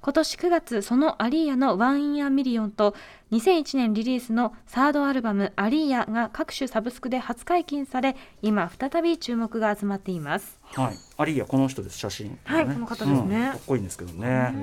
[0.07, 2.95] 今年9月、そのアリーヤの One in a Million と
[3.33, 10.61] 2001年リリースのサードアルバムアリーヤが各種サブスクで初解禁され、今再び注目が集まっています。
[10.63, 10.95] はい。
[11.17, 12.39] アリーヤこの人です写真。
[12.45, 13.47] はいこの方ですね。
[13.47, 13.51] うん。
[13.51, 14.55] かっこいいんですけどね。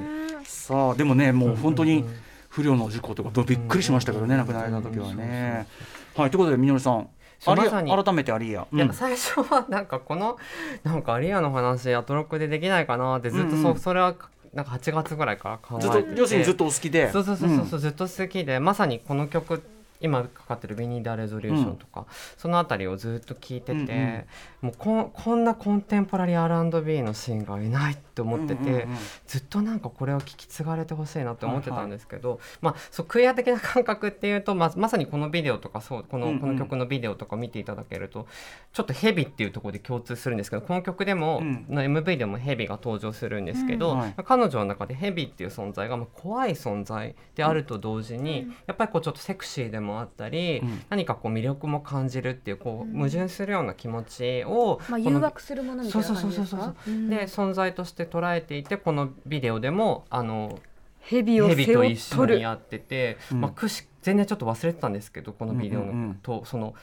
[0.46, 2.06] さあでもねもう本当に
[2.48, 5.68] 不慮の事故とかびっくりしましたけどね亡くなられた時はね。
[6.16, 6.32] はい。
[6.32, 7.10] ということでみのりさん。
[7.46, 8.68] ま改めてアリーヤ。
[8.72, 8.80] うん。
[8.80, 10.38] いや最初はなんかこの
[10.84, 13.78] なんかアリアの話アトロックでできないかなってずっとそ,、うんうん。
[13.78, 14.16] それは
[14.54, 16.20] なんか8月ぐらいから考ずっとえてて。
[16.20, 17.12] 要するにずっとお好きで？
[17.12, 18.60] そうそうそうそうそう、ずっと好きで。
[18.60, 19.64] まさにこの曲
[20.00, 22.06] 今かかってる「ビニーダ・レゾリューション」とか、
[22.38, 24.26] そのあたりをずっと聴いてて、うんうん。
[24.62, 28.98] もうこんこんなコンテンポラリー R&B のシーンがいないって思ってて、うんうんうん。
[29.28, 36.40] ずっとなんかこれを聞き継がれてほしいなって思ってたんですけど、まあそうクイア的な感覚っていうと、まあ、まさにこのビデオとかそうこの,、うんうん。
[36.40, 38.28] この曲のビデオとか見ていただけると
[38.72, 41.66] ちょっとヘビっていうところで共通するんですけどこの曲でも、うん。
[41.70, 50.82] の MV でもヘビが登場するんですけど、うんはい彼女の中でヘビっていう存在がまあ怖い存在であると同時に、やっぱりこうちょっとセクシーでもあったり、うん。
[50.90, 57.10] 何かこう魅力も感じるっていうこう矛盾するような気持ちを、まあ、誘惑するものみたいな感じですそうそうそうかそう。
[57.10, 60.60] で存在として捉えていてこのビデオでもあの
[61.00, 66.74] ヘビをヘビと一緒にやってて、うんまあ、くし全然ちょっと忘れてたんですけどこのビデオの、うんうんうんとその。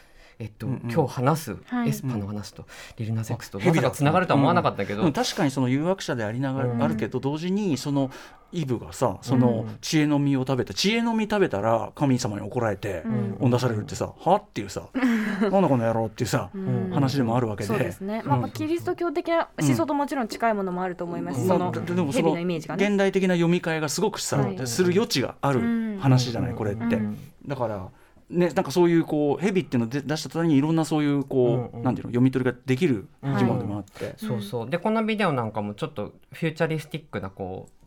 [0.40, 0.90] えっとうんうん。
[0.90, 1.90] 今日話すはい。
[1.90, 5.12] エスパの話とリルナゼックスとあヘビだまさかつながるとは思わなかったけど、うん。
[5.12, 6.82] 確かにその誘惑者でありながら、うん。
[6.82, 8.10] あるけど同時にその
[8.50, 13.36] イブがさそのうん知恵の実を食べた知恵の実食べたら神様に怒られてうん。
[13.38, 16.90] 追ん出されるってさ、はっていうさ なんだこの野郎っていうさ、うん。
[16.90, 17.68] 話でもあるわけで。
[17.68, 22.86] そうですね、まあ、まあキリスト教的な思想ともちろん近いものもあると思いますし、そのまあででもそヘビののイメージがね。
[22.86, 24.66] 現代的な読み替えがすごくさ、はい。
[24.66, 27.18] する余地がある話じゃない、これって、うん。
[27.46, 27.88] だから
[28.30, 31.82] ねなんかそういうこうヘビっていうのを出出した途端にいろんなそういうこう、うんうん。
[31.82, 34.70] なんていうの読み取りができる生き物でもあって、そうそう。
[34.70, 37.79] でこのビデオなんかもちょっとフューチャリスティックなこう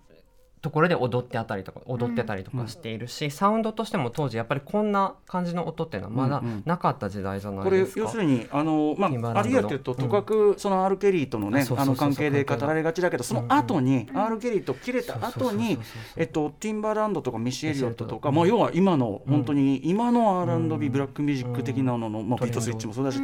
[0.64, 6.64] ところで踊ってあたりとか踊ってたりとかしているし、サウンドとしても当時やっぱりこんな感じの音っていうのはまだうんうん。
[6.66, 8.00] なかった時代じゃないこれですか。
[8.00, 15.78] 要するにあの、まあ、アリーヤっていうととかくその R・ ケリーとのねあの関係で語られがちだけどその後に R・ ケリーと切れた後に
[16.16, 18.36] えっとティンバーランドとかミッシーエリオットとか、うん。
[18.36, 20.92] まあ、要は今の本当に今のう R&B ん。
[20.94, 23.20] ブラックミュージック的なのの、まあ、ビートスイッチもそうだし、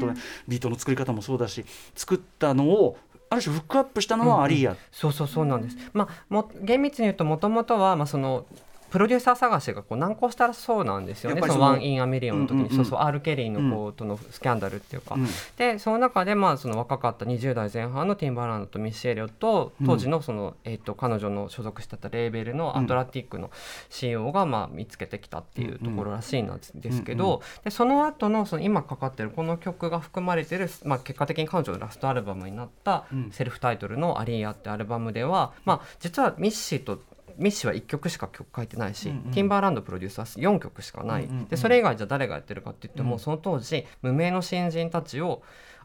[0.46, 1.64] ビートの作り方もそうだし
[1.96, 2.98] 作ったのを
[3.30, 5.78] ある種フックアップしたのはアリーヤ、そうそうそうなんです。
[5.94, 8.46] まあも厳密に言うともともとはまあその
[8.90, 11.42] プロデューサー探しがこう難航したそうなんですよね。
[11.42, 12.76] その One in a Million の時に、うんうんうん。
[12.78, 15.28] そうそう R ケリーのこうとのスキャンダルっていうか、うん。
[15.58, 23.52] でその中でまあその若かった20代前半のティンバーランドとミッシェリオと当時のその、えっと彼女の所属してたレーベルのアトランティックの
[23.90, 33.32] CEO がまあ見つけてきたっていうところらしいんですけど、でその後のその今かかってるこの曲が含まれてるまあ結果的に彼女のラストアルバムになったうん。
[33.32, 37.00] セルフタイトルの「アリーヤ」ってアルバムでは、まあ実はミッシーと
[37.40, 39.32] ミッシーは1曲しか曲書いてないし、うんうん。
[39.32, 41.48] ティンバーランドプロデューサー4曲しかない、うんうんうん。
[41.48, 43.20] でそれ以外じゃ誰がやってるかって言っても、うん。
[43.20, 45.42] その当時無名の新人たちを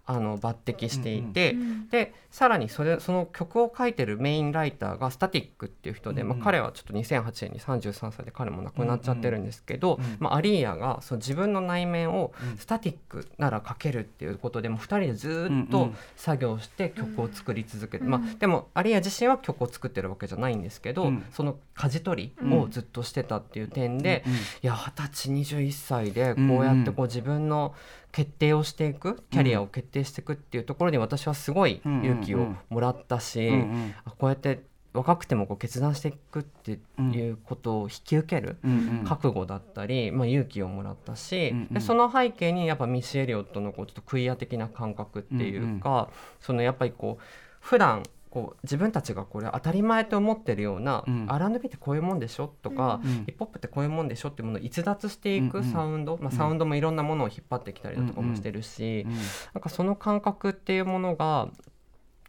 [0.07, 6.38] あの抜擢していて、うんうんでさらにそれその曲を書いてるメインライターがスタティックっていう人で、うんうん。
[6.38, 12.59] まあ、彼はちょっと2008年に33歳で彼も亡くなっちゃってるんですけど、うんうんまあ、アリーヤがその自分の内面をうん。
[12.59, 15.97] スタティックなら書けるっていうことでもう2人でずっとうんうん。
[16.17, 18.11] 作業して曲を作り続けて、うん。
[18.11, 21.25] まあ、でもアリーヤ自身は曲を作ってるわけじゃないんですけど、うん。
[21.31, 27.75] その舵取りをずっとしてたっていう点で、うんいや二十歳21歳でこうやってこう自分の
[28.14, 33.94] 決定をしていくキャリアを決定していくっていうところに私はすごい勇気をもらったし、うんうん。
[34.05, 38.57] あこうやって若くてもこう決断していくっていうことを引き受ける。
[39.05, 47.24] 覚悟だったり、まあ、勇気をもらったし、でその背景にやっぱミッシー・エリオットのこうちょっとクイア的な感覚っていうか、そのやっぱりこう
[47.59, 51.27] 普段こう自分たちがこれ当たり前と思ってるような、うん。
[51.29, 55.70] R&B ってこういうもんでしょとか、うんヒップホップってこういうもんでしょっていうものを逸脱していくうんうん。
[55.70, 59.07] サウンド、まあ、サウンドもいろんなものを引っ張ってきたりだとかもしてるし、
[59.55, 61.49] なんかその感覚っていうものが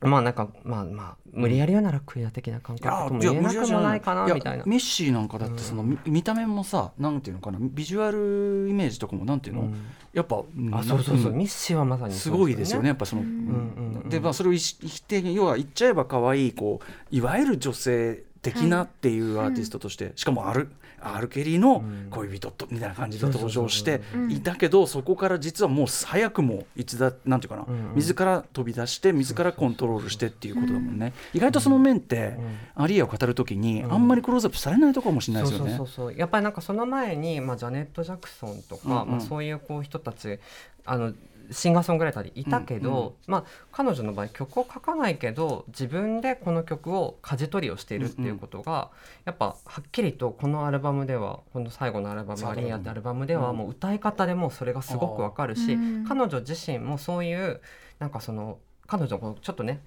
[0.01, 4.63] まあなんかまあまあ無理やり言うならクイア的な感覚とも言えなくもないかなみたいな。
[4.65, 9.75] ミッシーなんかだってその、み見た目もさなんていうのかなビジュアルイメージとかもなんていうの、うん。
[10.13, 14.01] やっぱ、うんあそうそうそう、んミッシーはまさにすごいですよねやっぱその、うんうんうん。
[14.03, 20.47] うんでまあそれを否定に要は言っちゃえば可愛いこういわゆる女性的なっていうアーティストとして、しかも
[21.05, 22.07] R, R・ ケリーのうん。
[22.09, 27.65] 恋人とみたいな感じで登場していたけどそこから実はもう早くも逸脱なんていうかな、
[27.95, 32.37] 自ら飛び出して自らコントロールしてっていうことだもんね、意外とその面って、
[32.75, 33.93] アリアを語るときにうん。
[33.93, 35.75] あんまりクローズアップされないとこかもしれないですよね。
[35.75, 35.87] そうそう。
[35.87, 36.17] そうそう。
[36.17, 39.11] やっぱりなんかその前に、まあ、ジャネット・ジャクソンとか、うんうん。
[39.11, 40.39] まあ、そういうこう人たち
[40.85, 41.13] あの
[41.51, 43.13] シンガーソングライターでいたけど、うんうん。
[43.27, 48.91] まあ、彼女の場合曲を書かないけど自分でこの曲を舵取りをしているっていうことが、
[49.25, 53.57] やっぱはっきりとこのアルバムではこの最後のアルバム「最後のアリーヤ」ってアルバムではうん。
[53.57, 56.05] もう歌い方でもうそれがすごくわかるし、うん。
[56.07, 57.61] 彼女自身もそういう
[57.99, 59.81] なんかその彼女こうちょっとね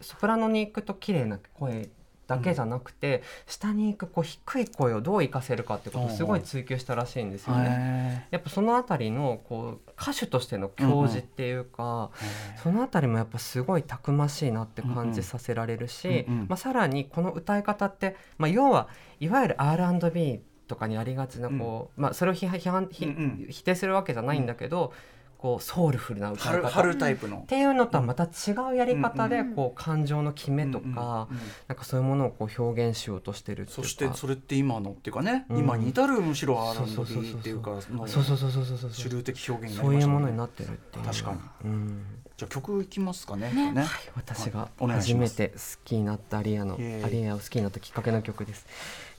[0.00, 1.90] ソプラノに行くと綺麗な声
[2.30, 8.28] だけじゃなくて、下に行くこう低い声をどう活かせるかってことをすごい追求したらしいんですよね。
[8.30, 18.88] へやっぱそのあたりのこう歌手としての教示っていうか、ーそのあたりもやっぱすごいたくましいなって感じさせられるし、うんうんまあ、さらにこの歌い方って、まあ、要は
[19.18, 23.08] いわゆる R&B とかにありがちなこう、まあ、それを批判うん
[23.42, 23.46] うん。
[23.50, 24.92] 否定するわけじゃないんだけど、
[25.40, 27.38] こうソウルフルな歌い春方春タイプの。
[27.38, 27.46] っ。
[27.46, 31.28] ていうのとはまた違うやり方でうんこう感情の決めとか、
[31.66, 33.82] なんかそういうものをこう表現しようとしてるっていうか。
[33.82, 35.58] そしてそれって今のっていうかね、うん。
[35.60, 38.90] 今に至るむしろそうそうそうそう R&B っていうかのそうそうそうそうそうそう。
[38.92, 41.04] 主流的表現そういうものになってるっていう。
[41.06, 41.38] 確かに。
[41.64, 42.02] うん。
[42.36, 43.72] じゃあ曲いきますかねね。
[43.72, 43.86] ね。
[44.16, 45.32] 私がお願いします。
[45.32, 48.66] 初めて好きになったアリアのアリアを好きになったきっかけの曲です。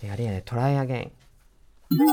[0.03, 1.11] えーアリーヤでトライアゲ
[1.89, 2.07] イン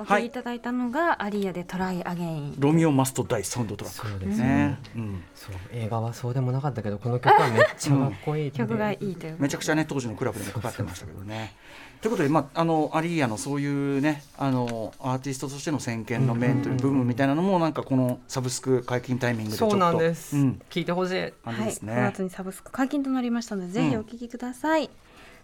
[0.00, 2.54] お聴きいただいたのがアリーヤで Try Again。
[2.58, 4.44] ロミオ・マスト・ダイサウンドトラックそうですね。
[4.44, 5.22] ね、うん。
[5.34, 9.36] そう映画はそうでもなかったけどこの曲はめっちゃかっこいい曲がいいという。
[9.38, 11.54] めちゃくちゃね当時のクラブでもかかってましたけどね。
[12.00, 19.72] ということで、まあ、あのアリーヤのそういうねあのアーティストとしての先見の明という部分みたいなのもなんかこのサブスク解禁タイミングでちょっと。
[19.72, 21.32] そうなんです、うん、聞いてほしい。
[21.44, 21.92] 感じですね。
[21.92, 24.88] 9月にサブスク解禁となりましたので、ぜひお聞きください。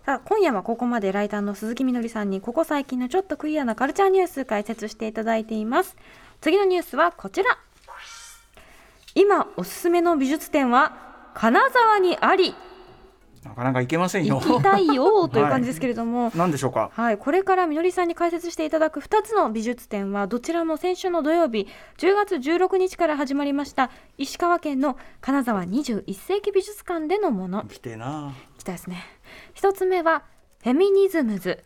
[0.07, 5.97] さあ今夜はここまでライターの鈴木みのりさんにここ最近のちょっとクリアなカルチャーニュース解説していただいています。
[6.41, 7.59] 次のニュースはこちら。
[9.17, 12.55] 今おすすめの美術展は金沢にあり。
[13.43, 14.41] なかなかいけませんよ。
[14.41, 16.93] 行きたいよという感じですけれども、なんでしょうか？
[16.95, 21.67] はい、これからみのりさんに解説していただく2つの美術展はどちらも先週の土曜日
[21.99, 27.65] 10月16日から始まりました石川県の金沢21世紀美術館でのもの。
[27.65, 28.33] 来てえな。
[28.57, 29.05] きたですね
[29.55, 30.25] 一つ目は
[30.63, 31.65] フェミニズムズ。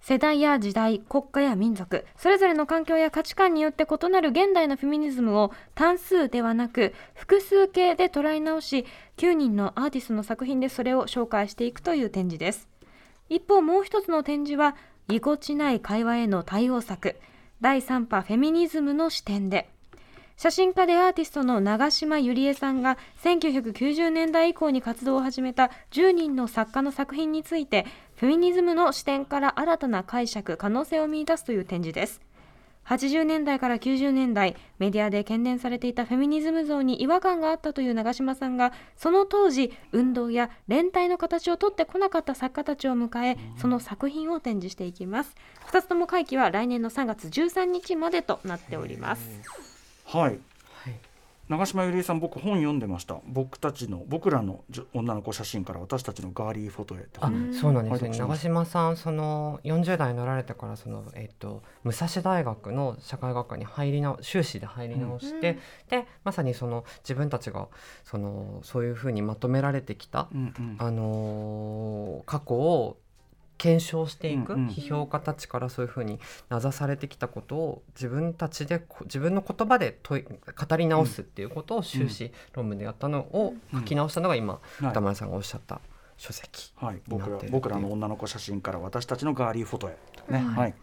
[0.00, 8.84] 世代や時代国家や民族それぞれの環境や価値観によって異なる現代のフェミニズムを単数ではなく複数形で捉え直し
[9.16, 12.68] 9人のアーティストの作品でそれを紹介していくという展示です。
[13.30, 14.76] 一方もう一つの展示は
[15.08, 17.16] ぎこちない会話への対応策。
[17.62, 19.73] 第3波フェミニズムの視点で。
[20.36, 32.20] 写真家でアーティストの長島ゆりえさんが1990年代以降に活動を始めた10人の作家の作品についてフェミニズムの視点から新たな解釈可能性を見出すという展示です。
[32.86, 45.34] 80年代から90年代メディアで懸念されていたフェミニズム像に違和感があったという長島さんがその当時運動や連帯の形をとってこなかった作家たちを迎えその作品を展示していきます。
[45.70, 49.73] 2つとも会期は来年の3月13日までとなっております。
[50.04, 50.22] はい。
[50.22, 50.38] はい。
[51.46, 53.18] 長島ゆりえさん僕本読んでました。
[53.26, 58.08] 僕たちの僕らのじょ女の子写真から私たちのガーリーフォトへってあ本そうなんですね。
[58.08, 66.00] はい長島さんその40代になられてからその、えっと武蔵大学の社会学科に入り直修士で入り直して、うん。
[66.02, 67.68] でまさにその自分たちが
[68.04, 70.76] そのそういうふうにまとめられてきた、うんうん。
[70.78, 72.96] あのー過去を
[73.58, 84.86] 検証していく、うんうん批評家たちからそういうふうに名指されてきたことを自分たちでこ自分の言葉で問い語り直すっていうことを修士論文でやったのを書き直したのが今、はい。
[84.90, 85.80] 歌丸さんがおっしゃった
[86.16, 86.72] 書籍。
[86.76, 89.92] はい、僕ら僕らの女の子写真から私たちのガーリーフォトへ、
[90.32, 90.74] ねうんはい。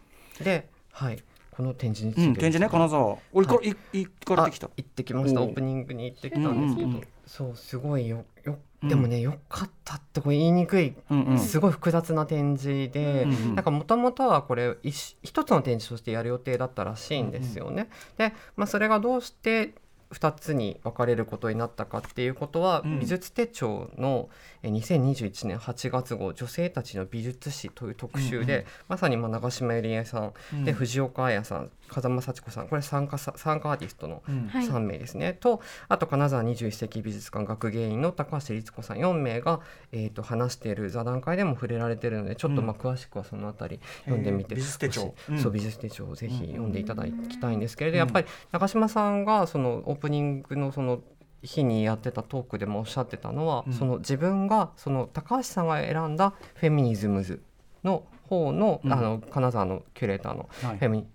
[0.44, 3.18] で、はい、この展示についてうん、展示ね金沢。
[3.34, 3.76] 俺から、い。
[3.94, 4.68] 行かれてきた。
[4.68, 5.42] あ行ってきました。
[5.42, 7.08] オープニングに行ってきたんですけど、うんうんうん。
[7.28, 11.40] そうすごいよようんでもね、よかったってこれ言いにくい、うんうん。
[11.40, 17.90] すごい複雑な展示で、うんうんなんかもともとはこれ一一つの展示としてやる予定だったらしいんですよね。
[18.18, 19.76] で、まあ、それがどうして
[20.12, 23.00] 2つに分かれることになったかっていうことは、うん。
[23.00, 24.30] 美術手帳の
[24.64, 30.66] え2021年8月号「女性たちの美術史」という特集で、うんうんまさにまあ長島ゆりえさん、うん。
[30.66, 32.68] で藤岡彩さん風間幸子さん。
[32.68, 34.48] これ参加さ参加アーティストのうん。
[34.48, 34.66] はい。
[34.66, 38.98] 3名ですね、とあと金沢21世紀美術館学芸員の高橋律子さん。
[38.98, 39.60] 4名が、
[39.92, 45.14] えー、と話している座談会でも触れられているのでちょっとまあ詳しくはそのあたり読んでみて、えー美術手帳。
[45.30, 45.40] うん。
[45.40, 48.00] そう美術手帳をぜひ読んでいただきたいんですけれど、うん。
[48.00, 51.02] やっぱり中島さんがそのオープニングのその
[51.44, 53.74] 日にやってたトークでもおっしゃってたのは、うん。
[53.74, 57.42] その自分がその高橋さんが選んだフェミニズムズ
[57.84, 58.94] の方の,、うん。
[58.94, 60.78] あの金沢のキュレーターのはい。
[60.78, 61.06] フェミ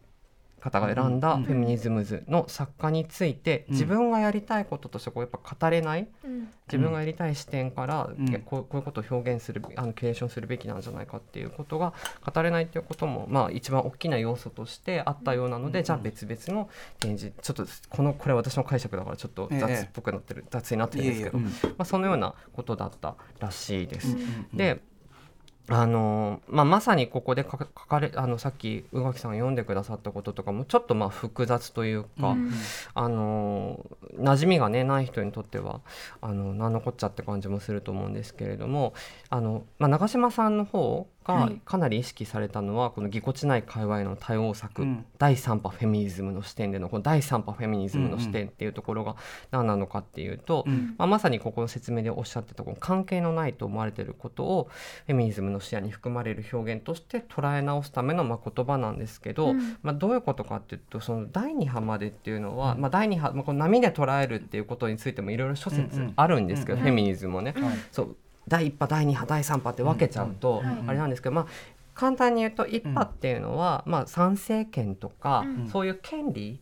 [0.61, 3.75] 方が選んだうんフェミニズムズの作家についてうん。
[3.75, 6.49] 自分がやりたいこととしてこうやっぱ語れないうん。
[6.67, 8.11] 自分がやりたい視点から
[8.45, 11.93] こうこういうことを表現するあのキュレーションするべきなんじゃないかっていうことが
[12.25, 21.49] 語れないっていうこともまあ一番大きな要素としてあったようなのうんでじゃあ別々の展示ちょっとこのこれ私の解釈だからちょっと雑っぽくなってる雑になってるんですけどま
[21.79, 24.17] あそのようなことだったらしいです。
[24.17, 24.19] う
[24.55, 24.57] ん。
[24.57, 24.81] で
[25.69, 32.53] あのまあ、まさにここで書かれあのさっき宇垣さんが読んでくださったこととかもちょっとまあ複雑というか、うん。
[32.95, 33.85] あの
[34.17, 35.81] 馴染みがねない人にとっては
[36.21, 38.95] あの何のこっちゃって感じもすると思うんですけれども
[39.29, 45.05] あの、まあ、長嶋さんの方がはいかなり意識されたのは、このぎこちない界隈の多様作、うん。
[45.19, 49.17] 第3波フェミニズムの視点でのこの第3波フェミニズムの視点っていうところが
[49.51, 50.95] 何なのかっていうと、うん。
[50.99, 54.69] まあ、まさにここの説明でおっしゃってたこの関係のないと思われていることを
[55.07, 59.77] フェミニズムの視野に含まれる表現として捉え直すためのまあ言葉なんですけど、うん。
[59.83, 66.13] まあ、どういうことかっていうとその第2波までっていうのは、まあ、第2波、まあ、この波で捉えるっていうことについてもいろいろ諸説うんうん。
[66.17, 67.79] あるんですけど、うんフェミニズムもね、はい。
[67.91, 68.17] そう
[68.49, 71.47] 第1波第2波第3波って分けちゃうと、あれなんですけど、まあ、
[71.95, 75.69] 簡単に言うと1波っていうのは、まあ、参政権とか、うん。
[75.69, 76.61] そういう権利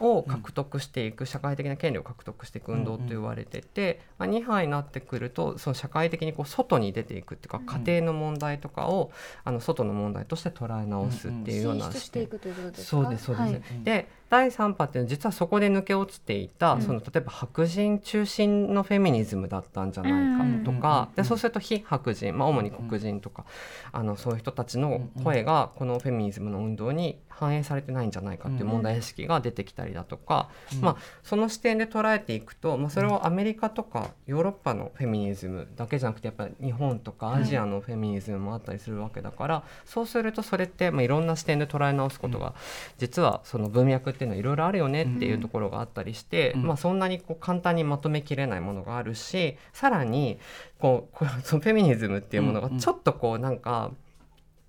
[0.00, 9.10] を獲得していく、社会的な権利を獲得していく運動と言われてて、まあ、2波になってくるとその社会的にこう外に出ていくっていうか、うん家庭の問題とかを
[9.44, 13.60] あの外の問題として捉え直すっていうよう進な視点でですそうです、はい。
[13.82, 16.82] で第3波っていうのは実はそこで抜け落ちていた、うん。
[16.82, 23.44] その例えば白人中心のフェミニズムだったんじゃないかとか、うんでそうすると非白人、まあ、主に黒人とか、
[23.92, 42.54] あのそういう人たちの声がこのフェミニズムの運動に反映されてないんじゃないかっていう問題意識が出てきたりだとか、うんまあ、その視点で捉えていくと、まあ、それをアメリカとかヨーロッパのフェミニズムだけじゃなくてやっぱり日本とかアジアのフェミニズムもあったりするわけだから、そうするとそれって、まあ、いろんな視点で捉え直すことが、
[42.98, 50.38] 実はその文脈っていうのはいろいろあるよねっていうところがあったりして、うんまあ、そんなにこう簡単にまとめきれないものがあるしさらに
[50.78, 52.80] こうそのフェミニズムっていうものがうんうん。
[52.80, 53.90] ちょっとこうなんか、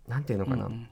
[0.07, 0.89] なんていうのかな、うん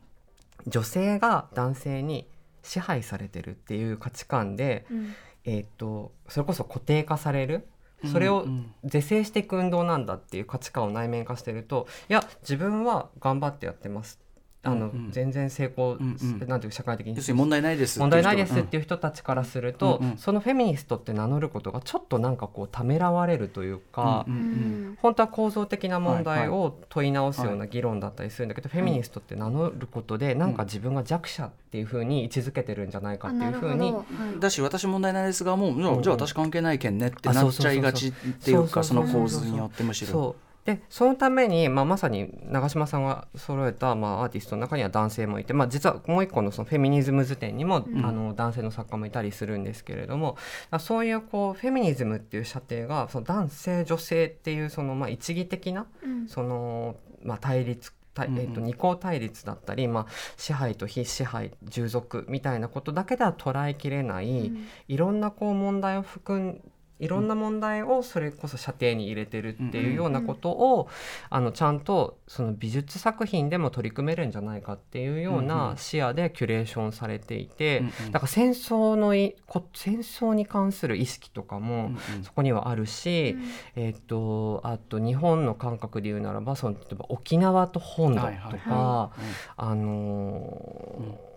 [0.67, 2.27] 女性が男性に
[2.63, 5.13] 支配されてるっていう価値観で、うん。
[5.47, 7.67] えー、とそれこそ固定化される。
[8.11, 8.73] それをうん。
[8.83, 14.19] 是正していく運動なんだっていう価値観を内面化してるといや自分は頑張ってやってます
[14.65, 14.81] あの、うん。
[14.81, 16.47] うん全然成功、んうん。
[16.47, 17.15] なんていう社会的に。
[17.33, 20.17] 問題ないです問題ないですっていう人たちからすると、うんうん。
[20.17, 24.47] そのフェミニストって名乗ることがちょっとなんかこうためらわれるというか、うんうんうん。
[24.47, 34.03] うん本当は構造的な問題はいを問い直すような議論だったりするんだけど、フェミニストって名乗ることでなんか自分が弱者っていうふうに位置づけてるんじゃないかっていうふうには
[34.35, 34.39] い。
[34.39, 40.11] だし私問題ないですがもうじゃあ私関係ないけんねってあなっちゃいがちっていうかその構図によってむしろ。
[40.11, 48.05] そうでそのために、まあ、まさに長嶋さんが揃えた、まあ、アーティストの中には男性もいて、まあ、実はもう一個のそのフェミニズム図典にも、うん。
[48.05, 50.37] あの男性の作家もいたりするんですけれども
[50.71, 56.27] あそういうこうフェミニズムっていう射程がその男性女性っていうその、まあ、一義的なうん。
[56.27, 60.05] その、まあ、対立たえー、と二項対立だったり、まあ、
[60.37, 64.53] 支配と非支配従属みたいなことだけでは捉えきれない、
[64.87, 66.61] いろんなこう問題を含ん
[67.05, 70.89] いろんな問題をそれこそ射程に入れてるっていうようなことを、
[71.29, 81.91] あのちゃんとその美術作品でも取り組めるんじゃないかっていうような視野でキュレーションされていて、だから戦争のいこ戦争に関する意識とかも
[82.23, 83.37] そこにはあるし、
[83.75, 89.11] えっとあと日本の感覚で言うならばその例えば沖縄と本土とか、はいはいは
[89.57, 91.34] あのー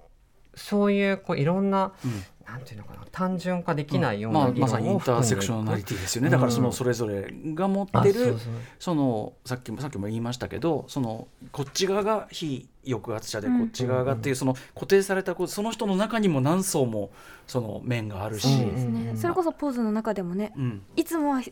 [0.58, 2.24] そういうこういろんな、うん。
[2.48, 8.36] なんていうのかな単純化できないようまあ、な議論まさにインターセクショナリティですよね、うんだからそのそれぞれが持あってる
[8.78, 13.64] そのさっきもさっきも言いましたけどそのこっち側が非抑圧者でこうん。
[13.66, 17.10] っち側がっていうその固定されたこうその人の中にも何層も
[17.46, 18.48] その面があるし、
[19.14, 20.82] それこそポーズの中でもねうん。
[20.96, 21.42] いつもは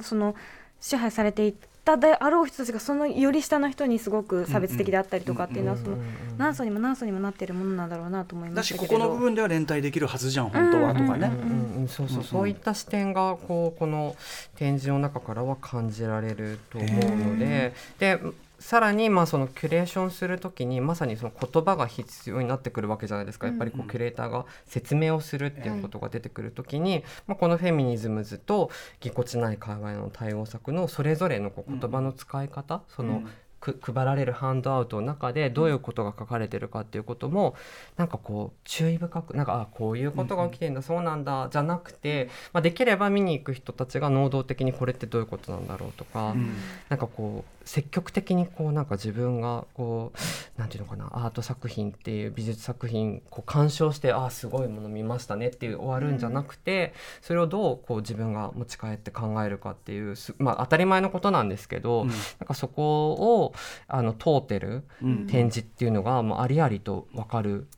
[0.00, 0.34] その
[0.80, 1.54] 支配されてい
[1.84, 5.96] たであろう人たちがそのより下の人にすごく差別的であったりとかっていうのはその
[6.38, 11.30] 何層にも何層にもなっているものなんだろうなと思いまだしたけれどしここの部分では連帯できるはずじゃん本当はとかね。
[11.32, 12.24] うんうん、そうそう、うん。
[12.24, 14.16] そういった視点がこうこの
[14.56, 18.20] 展示の中からは感じられると思うので、で
[18.60, 33.22] さらにまあそのキュレーションするときにまさにその言葉が必要になってくるわけじゃないですか、やっぱりこうキュレーターが説明をするっていうことが出てくるときに、まあ、このフェミニズムズとぎこちない会話への対応策のそれぞれのこう言葉の使い方、その、
[33.60, 37.54] く配られるハンドアウトの中でどういうことが書かれてるかっていうことも
[37.96, 46.56] なんかこう注意深くなんかあこういうことが起きてんだ、そうなんだじゃなくて、まあ、できれば見に行く人たちが能動的にこれってどういうことなんだろうとか、うん。
[46.88, 50.12] なんかこう積極的にこうなんか自分がこ
[50.56, 63.54] うなんていうのかなアート作品っていう美術作品こう鑑賞してあすごいもの見ましたねっていう終わるんじゃなくて、それをどうこう自分が持ち帰って考えるかっていうすまあ当たり前のことなんですけど、うんなんかそこを
[63.86, 67.68] あの通ってるうん展示っていうのがもうありありと分かる。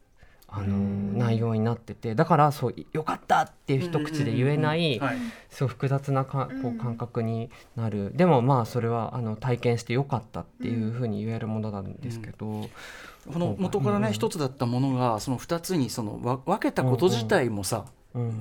[0.52, 1.18] あのうん。
[1.18, 5.16] 内容になっててだからそうよかったっていう一口で言えないはい。
[5.50, 12.68] すごい複雑なかこう感覚になる、でもまあそれはあの体験してよかったっていうふうに言えるものなんですけど、
[13.32, 14.12] この元からねうん。
[14.12, 17.92] 一つだったものがその二つにそのわ分けたこと自体もさ、うん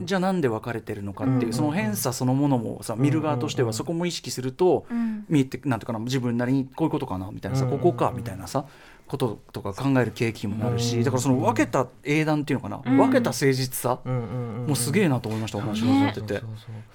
[0.04, 5.26] じゃあなんで分かれてるのかっていう、うんその偏差そのものもさ見る側としてはそこも意識すると、うん。
[5.30, 7.72] 見えてなんていうかな自分なりにこういうことかなみたいなさ、うん。
[7.72, 8.66] ここかみたいなさ
[9.08, 11.04] こととか考える契機にもなるし、うん。
[11.04, 12.98] だからその分けた英断っていうのかな、うん。
[12.98, 16.42] 分けた誠実さ、もうすげえなと思いました、お話をね聞いてて。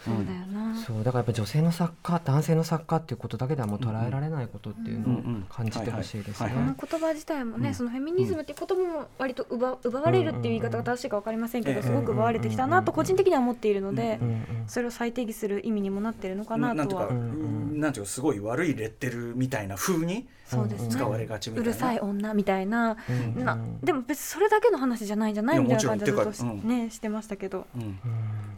[0.04, 6.52] そうだよな、そうだからやっぱ女性の作家男性の作家っていうことだけではもう捉えられないことっていうのを感じてほしいですね。
[6.54, 7.74] の言葉自体もね、うん。
[7.74, 14.18] そのフェミニズムっていう言葉も割と奪奪われるっていう言い方が正しいか分かりませんけど、うんすごく奪われてきたなと個人的には思っているので、
[14.66, 21.70] それを再定義する意味にもなってるのかななんとはなんていうかすごい悪いレッテルみたいな風にそうですね、使われがちみたいな。
[21.70, 22.96] うるさい女みたいな,、
[23.36, 27.82] うんなでも別にそれだけの話じゃないんじゃないみたいな感じでずっとし,、ねしてましたけど、うん。
[27.82, 27.98] うん。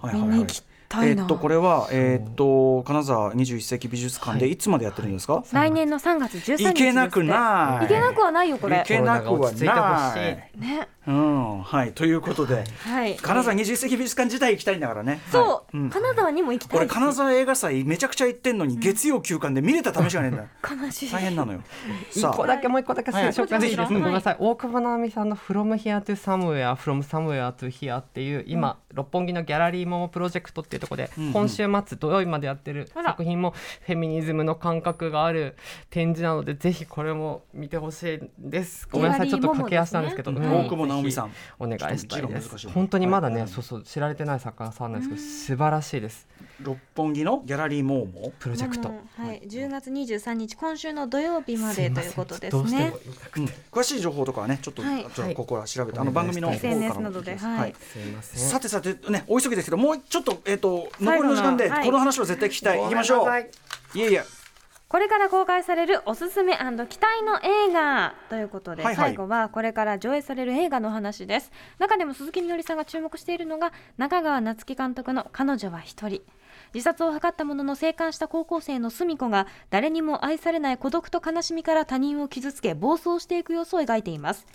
[0.01, 0.28] はいはいはい。
[0.30, 4.57] 見に行きたいな、えーっとこれはえーっと金沢21世紀美術館でい。
[4.57, 5.43] つまでやってるんですか？
[5.53, 7.84] 来年の3月13日です行けなくない。
[7.84, 8.78] いけなくはないよこれ。
[8.78, 10.59] 行けなくはコロナが落ち着いてほない。
[10.59, 13.17] ねうんはいということではい。
[13.17, 15.21] 金沢21世紀美術館自体行きたいんだからね。
[15.33, 15.77] そう、はい。
[15.79, 15.91] うん。
[15.91, 20.49] 金沢にも行きたい俺金沢映画祭めちゃくちゃ行ってんのに月曜休館で見れた試しがねえんだよ。
[20.85, 21.11] 悲しい。
[21.11, 21.61] 大変なのよ。
[22.15, 24.15] 一個だけもう一個だけはい紹介していいですか、もちろんごめん。
[24.15, 31.27] なさい、大久保直美さんの「From Here to Somewhere」「From Somewhere to Here」っていう今、六本木のギャラリーモモプロジェクトっていうところで、うん。
[31.29, 31.33] うん。
[31.33, 33.55] 今週末土曜日までやってる作品も
[33.87, 35.57] フェミニズムの感覚がある
[35.91, 38.87] 展示なのでぜひこれも見てほしいです。
[38.91, 39.29] ごめんなさい。
[39.31, 41.33] ちょっと駆け足なんですけど、大久保直美さん。
[41.59, 43.49] お願いしたいです本当にまだね、はい。
[43.49, 46.27] そうそう知られてない作家さんなんですけど素晴らしいです。
[46.61, 48.89] 六本木のギャラリーモーモプロジェクト。
[48.89, 52.93] もうはい、10月23日今週の土曜日までということですどうしてね
[53.71, 55.07] 詳しい情報とかはねちょっとはい。
[55.15, 57.75] ちょっとここは調べてはいあの番組の方から SNS などではい。
[58.23, 62.79] さてさてねお急ぎですけどもうちょっとえっと残りの時間でこの話を絶対聞きたい。
[62.79, 63.29] 行きましょう。
[63.95, 64.38] いえいえ
[64.89, 69.11] これから公開されるおすすめ期待の映画ということで、はいはい。
[69.11, 71.53] 最後はこれから上映される映画の話です。
[71.78, 76.22] 中でも鈴木みのりさんが注目しているのが中川夏樹監督の「彼女は一人」
[76.72, 84.47] 自殺を図ったものの生還した高校生の澄子が誰にも愛されない孤独と悲しみから他人を傷つけ暴走していく様子を描いています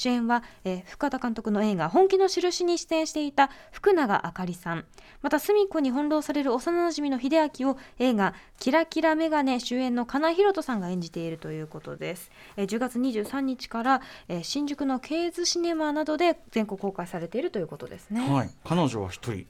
[0.00, 4.86] 主演は、えー深田監督の映画「本気の印」に出演していた福永あかりさん。
[5.20, 18.50] また隅っこに翻弄される幼なじみの秀明を映画「キラキラメガネ」主演の金井宏人さんが演じているということです、えー10月23日から、えー新宿のケーズシネマなどで全国公開されているということですね、はい。
[18.64, 19.46] 彼女は一人。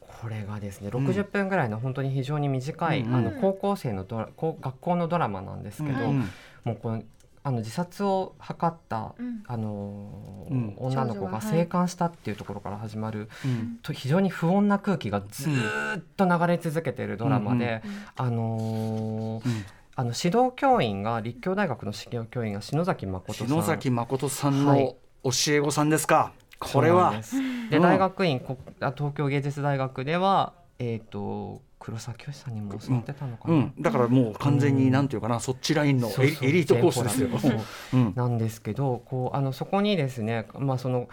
[0.00, 3.14] これがですね60分ぐらいの本当に非常に短い、うん。
[3.14, 6.30] あの高校生のドラ高学校のドラマなんですけど、うん。
[6.64, 7.02] もうこの
[7.46, 9.42] あの自殺を図った、うん。
[9.46, 10.74] あのーうん。
[10.78, 13.78] 女の子が生還したっていうところから始まる、うん。
[13.82, 17.92] と非常に不穏な空気がずーっと流れ続けているドラマで、うん。
[18.16, 19.64] あのーうん。
[19.96, 23.46] あの指導教員が立教大学の指導教員が篠崎誠さん。
[23.46, 27.22] 篠崎誠さんのはい教え子さんですか、これは。
[27.22, 27.82] そうなんでうん。
[27.82, 38.10] 大学院東京芸術大学ではえっ、と黒沢清さんにも教わってたのかな、うん、だからもう完全になんていうかな、そっちラインのエリートコースですよ。
[38.14, 41.10] なんですけどこうあのそこにですねまあその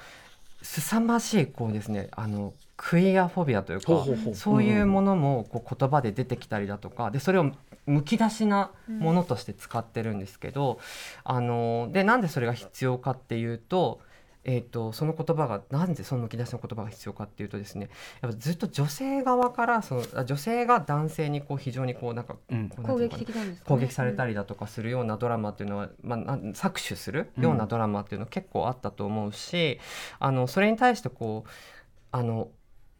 [0.62, 7.52] 凄ましいこうですねあのクイアフォビアというかそういうものもこう言葉で出てきたりだとかでそれを
[7.86, 10.80] むき出しなものとして使ってるんですけど、
[11.26, 14.00] あのでなんでそれが必要かっていうと。
[14.44, 17.90] えー、とその言葉がなんでそのむき出しの言葉が必要かっていうとですね
[18.22, 22.36] やっぱずっと女性側からそのあ女性が男性にこう非常にこうなんか、
[22.84, 29.80] 攻撃的なんです攻撃されたりだとかするようなドラマっていうのは、まあなん、搾取するようなドラマっていうのは結構あったと思うし、
[30.20, 31.50] あのそれに対してこう
[32.12, 32.50] あの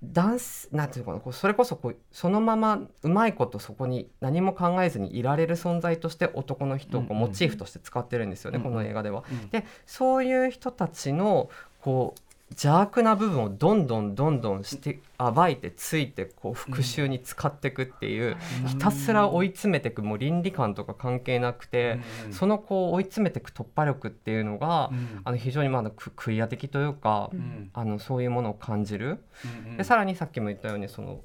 [0.04, 9.24] ダンスなんていうのかなそれこそこうそのままうまいことそこに何も考えずにいられる存在として男の人をモチーフとして使ってるんですよね、うんうんこの映画では。
[9.30, 11.50] うんでそういう人たちの
[11.82, 18.36] こう邪悪な部分をどんどんどんどんして暴いてついてこう復讐に使っていくっていう、
[18.68, 22.34] ひたすら追い詰めていくもう倫理観とか関係なくて、うん。
[22.34, 25.22] そのこう追い詰めていく突破力っていうのが、うん。
[25.24, 27.70] あの非常にまだククイア的というか、うん。
[27.74, 29.24] あのそういうものを感じる。
[29.66, 31.22] うんでさらにさっきも言ったようにその、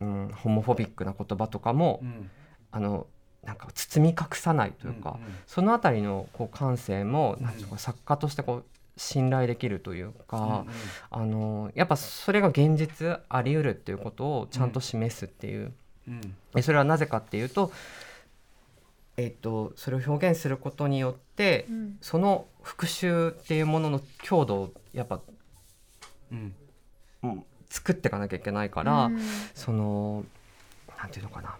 [0.00, 2.30] うん、ホモフォビックな言葉とかも、うん。
[2.72, 3.06] あの
[3.44, 8.64] なんか包み隠さないというか、そのあたりのこう感性もなんか作家としてこう
[9.00, 10.66] 信頼できるというか、
[11.10, 15.72] あのやっぱそれが現実あり得るっていうことをちゃんと示すっていう、
[16.06, 16.20] うん。
[16.54, 17.72] でそれはなぜかっていうと,、
[19.16, 21.98] えっとそれを表現することによって、うん。
[22.02, 25.20] その復讐っていうものの強度をやっぱ、
[26.30, 26.54] うん。
[27.22, 29.20] うん作っていかなきゃいけないから、うん。
[29.54, 30.24] その
[30.98, 31.56] なんていうのかな、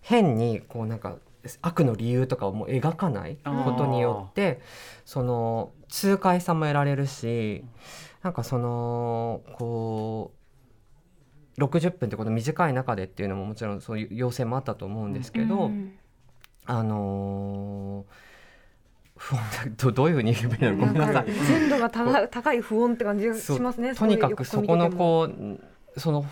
[0.00, 1.16] 変にこうなんか
[1.60, 4.60] 悪の理由とかをもう描かないことによって
[5.04, 7.64] その痛快さも得られるし
[8.22, 10.32] なんかそのこ
[11.58, 15.92] う60分ってこの短い中でっていうのももちろんそういう要請もあったと思うんですけど、うん
[16.66, 18.12] あのー
[19.16, 20.86] 不穏だどどういうふうに言えばいいの？
[20.86, 21.26] かごめんなさい。
[21.46, 23.94] 純度が高い不穏って感じがしますね。
[23.94, 26.24] とにかくそこのこうその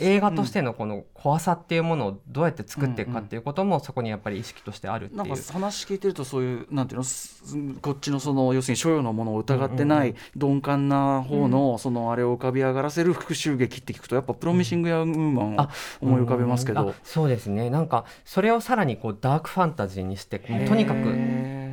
[0.00, 5.52] 映画としてのこの怖さっていうものをどうやって作っていくかっていうこともそこにやっぱり意識としてあるってないんかう。
[5.52, 7.44] 話聞いてるとそういうなんていうのす
[7.80, 15.70] こっちのその要するに所有のものを疑ってない鈍感な方のそのあれを浮かび上がらせる復讐劇って聞くとやっぱプロミシング・ヤング・ウーマンをあ
[16.00, 16.82] 思い浮かべますけど。
[16.82, 16.94] うんあ。
[17.04, 17.70] そうですね。
[17.70, 21.14] なんかそれをさらにこうダークファンタジーにしてとにかく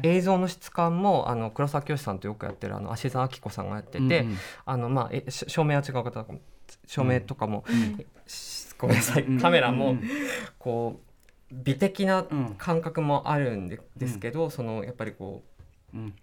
[0.04, 4.38] 映像の質感もあの黒沢清さんとよくやってるあの芦澤明子さんがやってて、うんうん。
[4.66, 6.26] あのまあ照明は違う方
[6.92, 7.64] 照明とかも、
[8.78, 9.24] ごめんなさい。
[9.24, 9.40] うん。
[9.40, 10.04] カメラもうん。
[10.60, 11.00] こ
[11.50, 12.56] う美的なうん。
[12.58, 15.42] 感覚もあるんで,、ですけどそのやっぱりこ
[15.94, 16.14] ううん。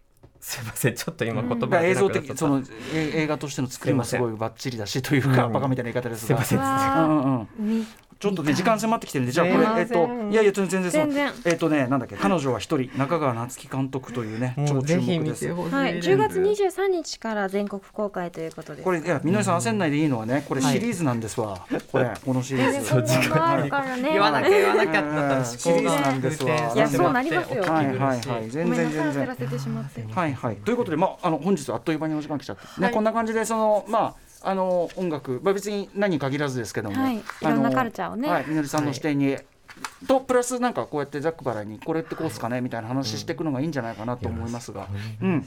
[0.40, 2.62] すいませんちょっと今言葉だから映像的その
[2.94, 5.52] え映画としての作りもすごいバッチリだしというか、うん。
[5.54, 6.44] バカみたいな言い方ですが。
[6.44, 6.98] すいません。
[6.98, 7.78] うわんうんうん。
[7.78, 7.86] み
[8.18, 11.32] ちょっとね時間迫ってきてるんでじゃあこれえっといやいや全然そ然。
[11.44, 15.48] えっとねなんだっけ彼女は一人中川夏樹監督というねも超注目です。
[15.52, 16.10] はい、です。
[16.10, 18.82] 10月23日から全国公開ということで。
[18.82, 18.84] す。
[18.84, 20.74] これいやみのりさん焦んないでいいのはねこれはい。
[20.74, 22.94] シリーズなんですわ、これこのシリーズ。
[24.02, 26.72] 言わなきゃ言わなきゃったシリーズなんですわ。
[26.74, 27.62] いやそうなりますよ。
[27.62, 28.50] はいはいはい。
[28.50, 29.28] 全然全然。
[29.28, 30.56] はいはい。
[30.56, 32.94] ということでまああの本日あっという間にお時間来ちゃって、ねはい。
[32.94, 37.16] こんな感じでそのまああの音楽、まあ、別に何に限らずですけども、はい。
[37.16, 38.28] いあのろんなカルチャーをね。
[38.28, 39.36] はい、みのりさんの視点に、
[40.07, 44.89] とプラスなんかこうやってざっくばらんにこれってこうっすかねみたいな話していくのがいいんじゃないかなと思いますが。
[45.20, 45.47] うん。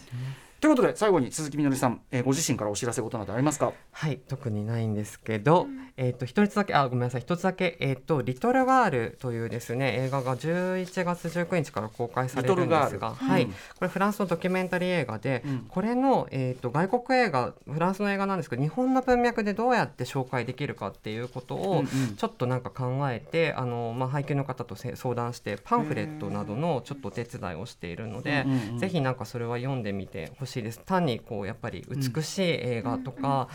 [0.60, 3.74] ということで最後に鈴木みのりさん、えーご自身からお知らせことなどありますか？
[3.92, 4.20] はい。
[4.28, 5.68] 特にないんですけど、
[6.02, 7.22] えっ、と一つだけあごめんなさい。
[7.22, 13.52] 一つだけえっ、とリトルガールというですね映画が11月19日から公開されるんですが、はい、うん。
[13.52, 15.66] これフランスのドキュメンタリー映画で、うん。
[15.70, 22.16] これのえっ、と外国映画フランスの映画なんですけど日本の文脈でどうやって紹介できるかっていうことを、うんうん。
[22.16, 28.78] ちょっとなんか考えてあの、まあ、配給の方とせ相談してパンフレットなどのちょっとお手伝いをしているので、うんうんうん。
[28.80, 30.80] ぜひなんかそれは読んでみてほしいです。
[30.84, 33.50] 単にこうやっぱり美しい映画とか、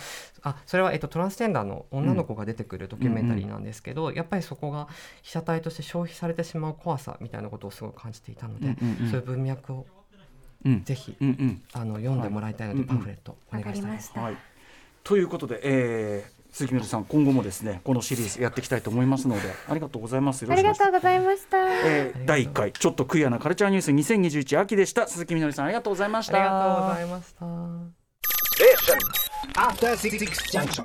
[0.47, 4.87] あそれは、えっと、トランスジェンダーの女の子が出てくるドキュメンタリーなんですけど、やっぱりそこが
[5.23, 9.11] 被写体として消費されてしまう怖さみたいなことをすごい感じていたので、うんうんうん。
[9.11, 9.87] そういう文脈を
[10.65, 10.85] うん。
[10.85, 11.63] ぜひ、うんうん。
[11.73, 14.13] あの読んでもらいたいので、はいパンフレットおわ願いしたいです。
[14.15, 14.37] はい、
[15.03, 20.43] ということで、えー鈴木みどりさん今後もですねこのシリーズやっていきたいと思いますのでありがとうございます。
[20.43, 21.59] よありがとうございました。
[21.87, 25.07] えー第1回ちょっとクイアなカルチャーニュース2021秋でした。
[25.07, 26.37] 鈴木みのりさんありがとうございました。
[26.37, 27.35] ありがとうございまし
[29.21, 29.26] た。
[29.57, 30.85] After Six Junction.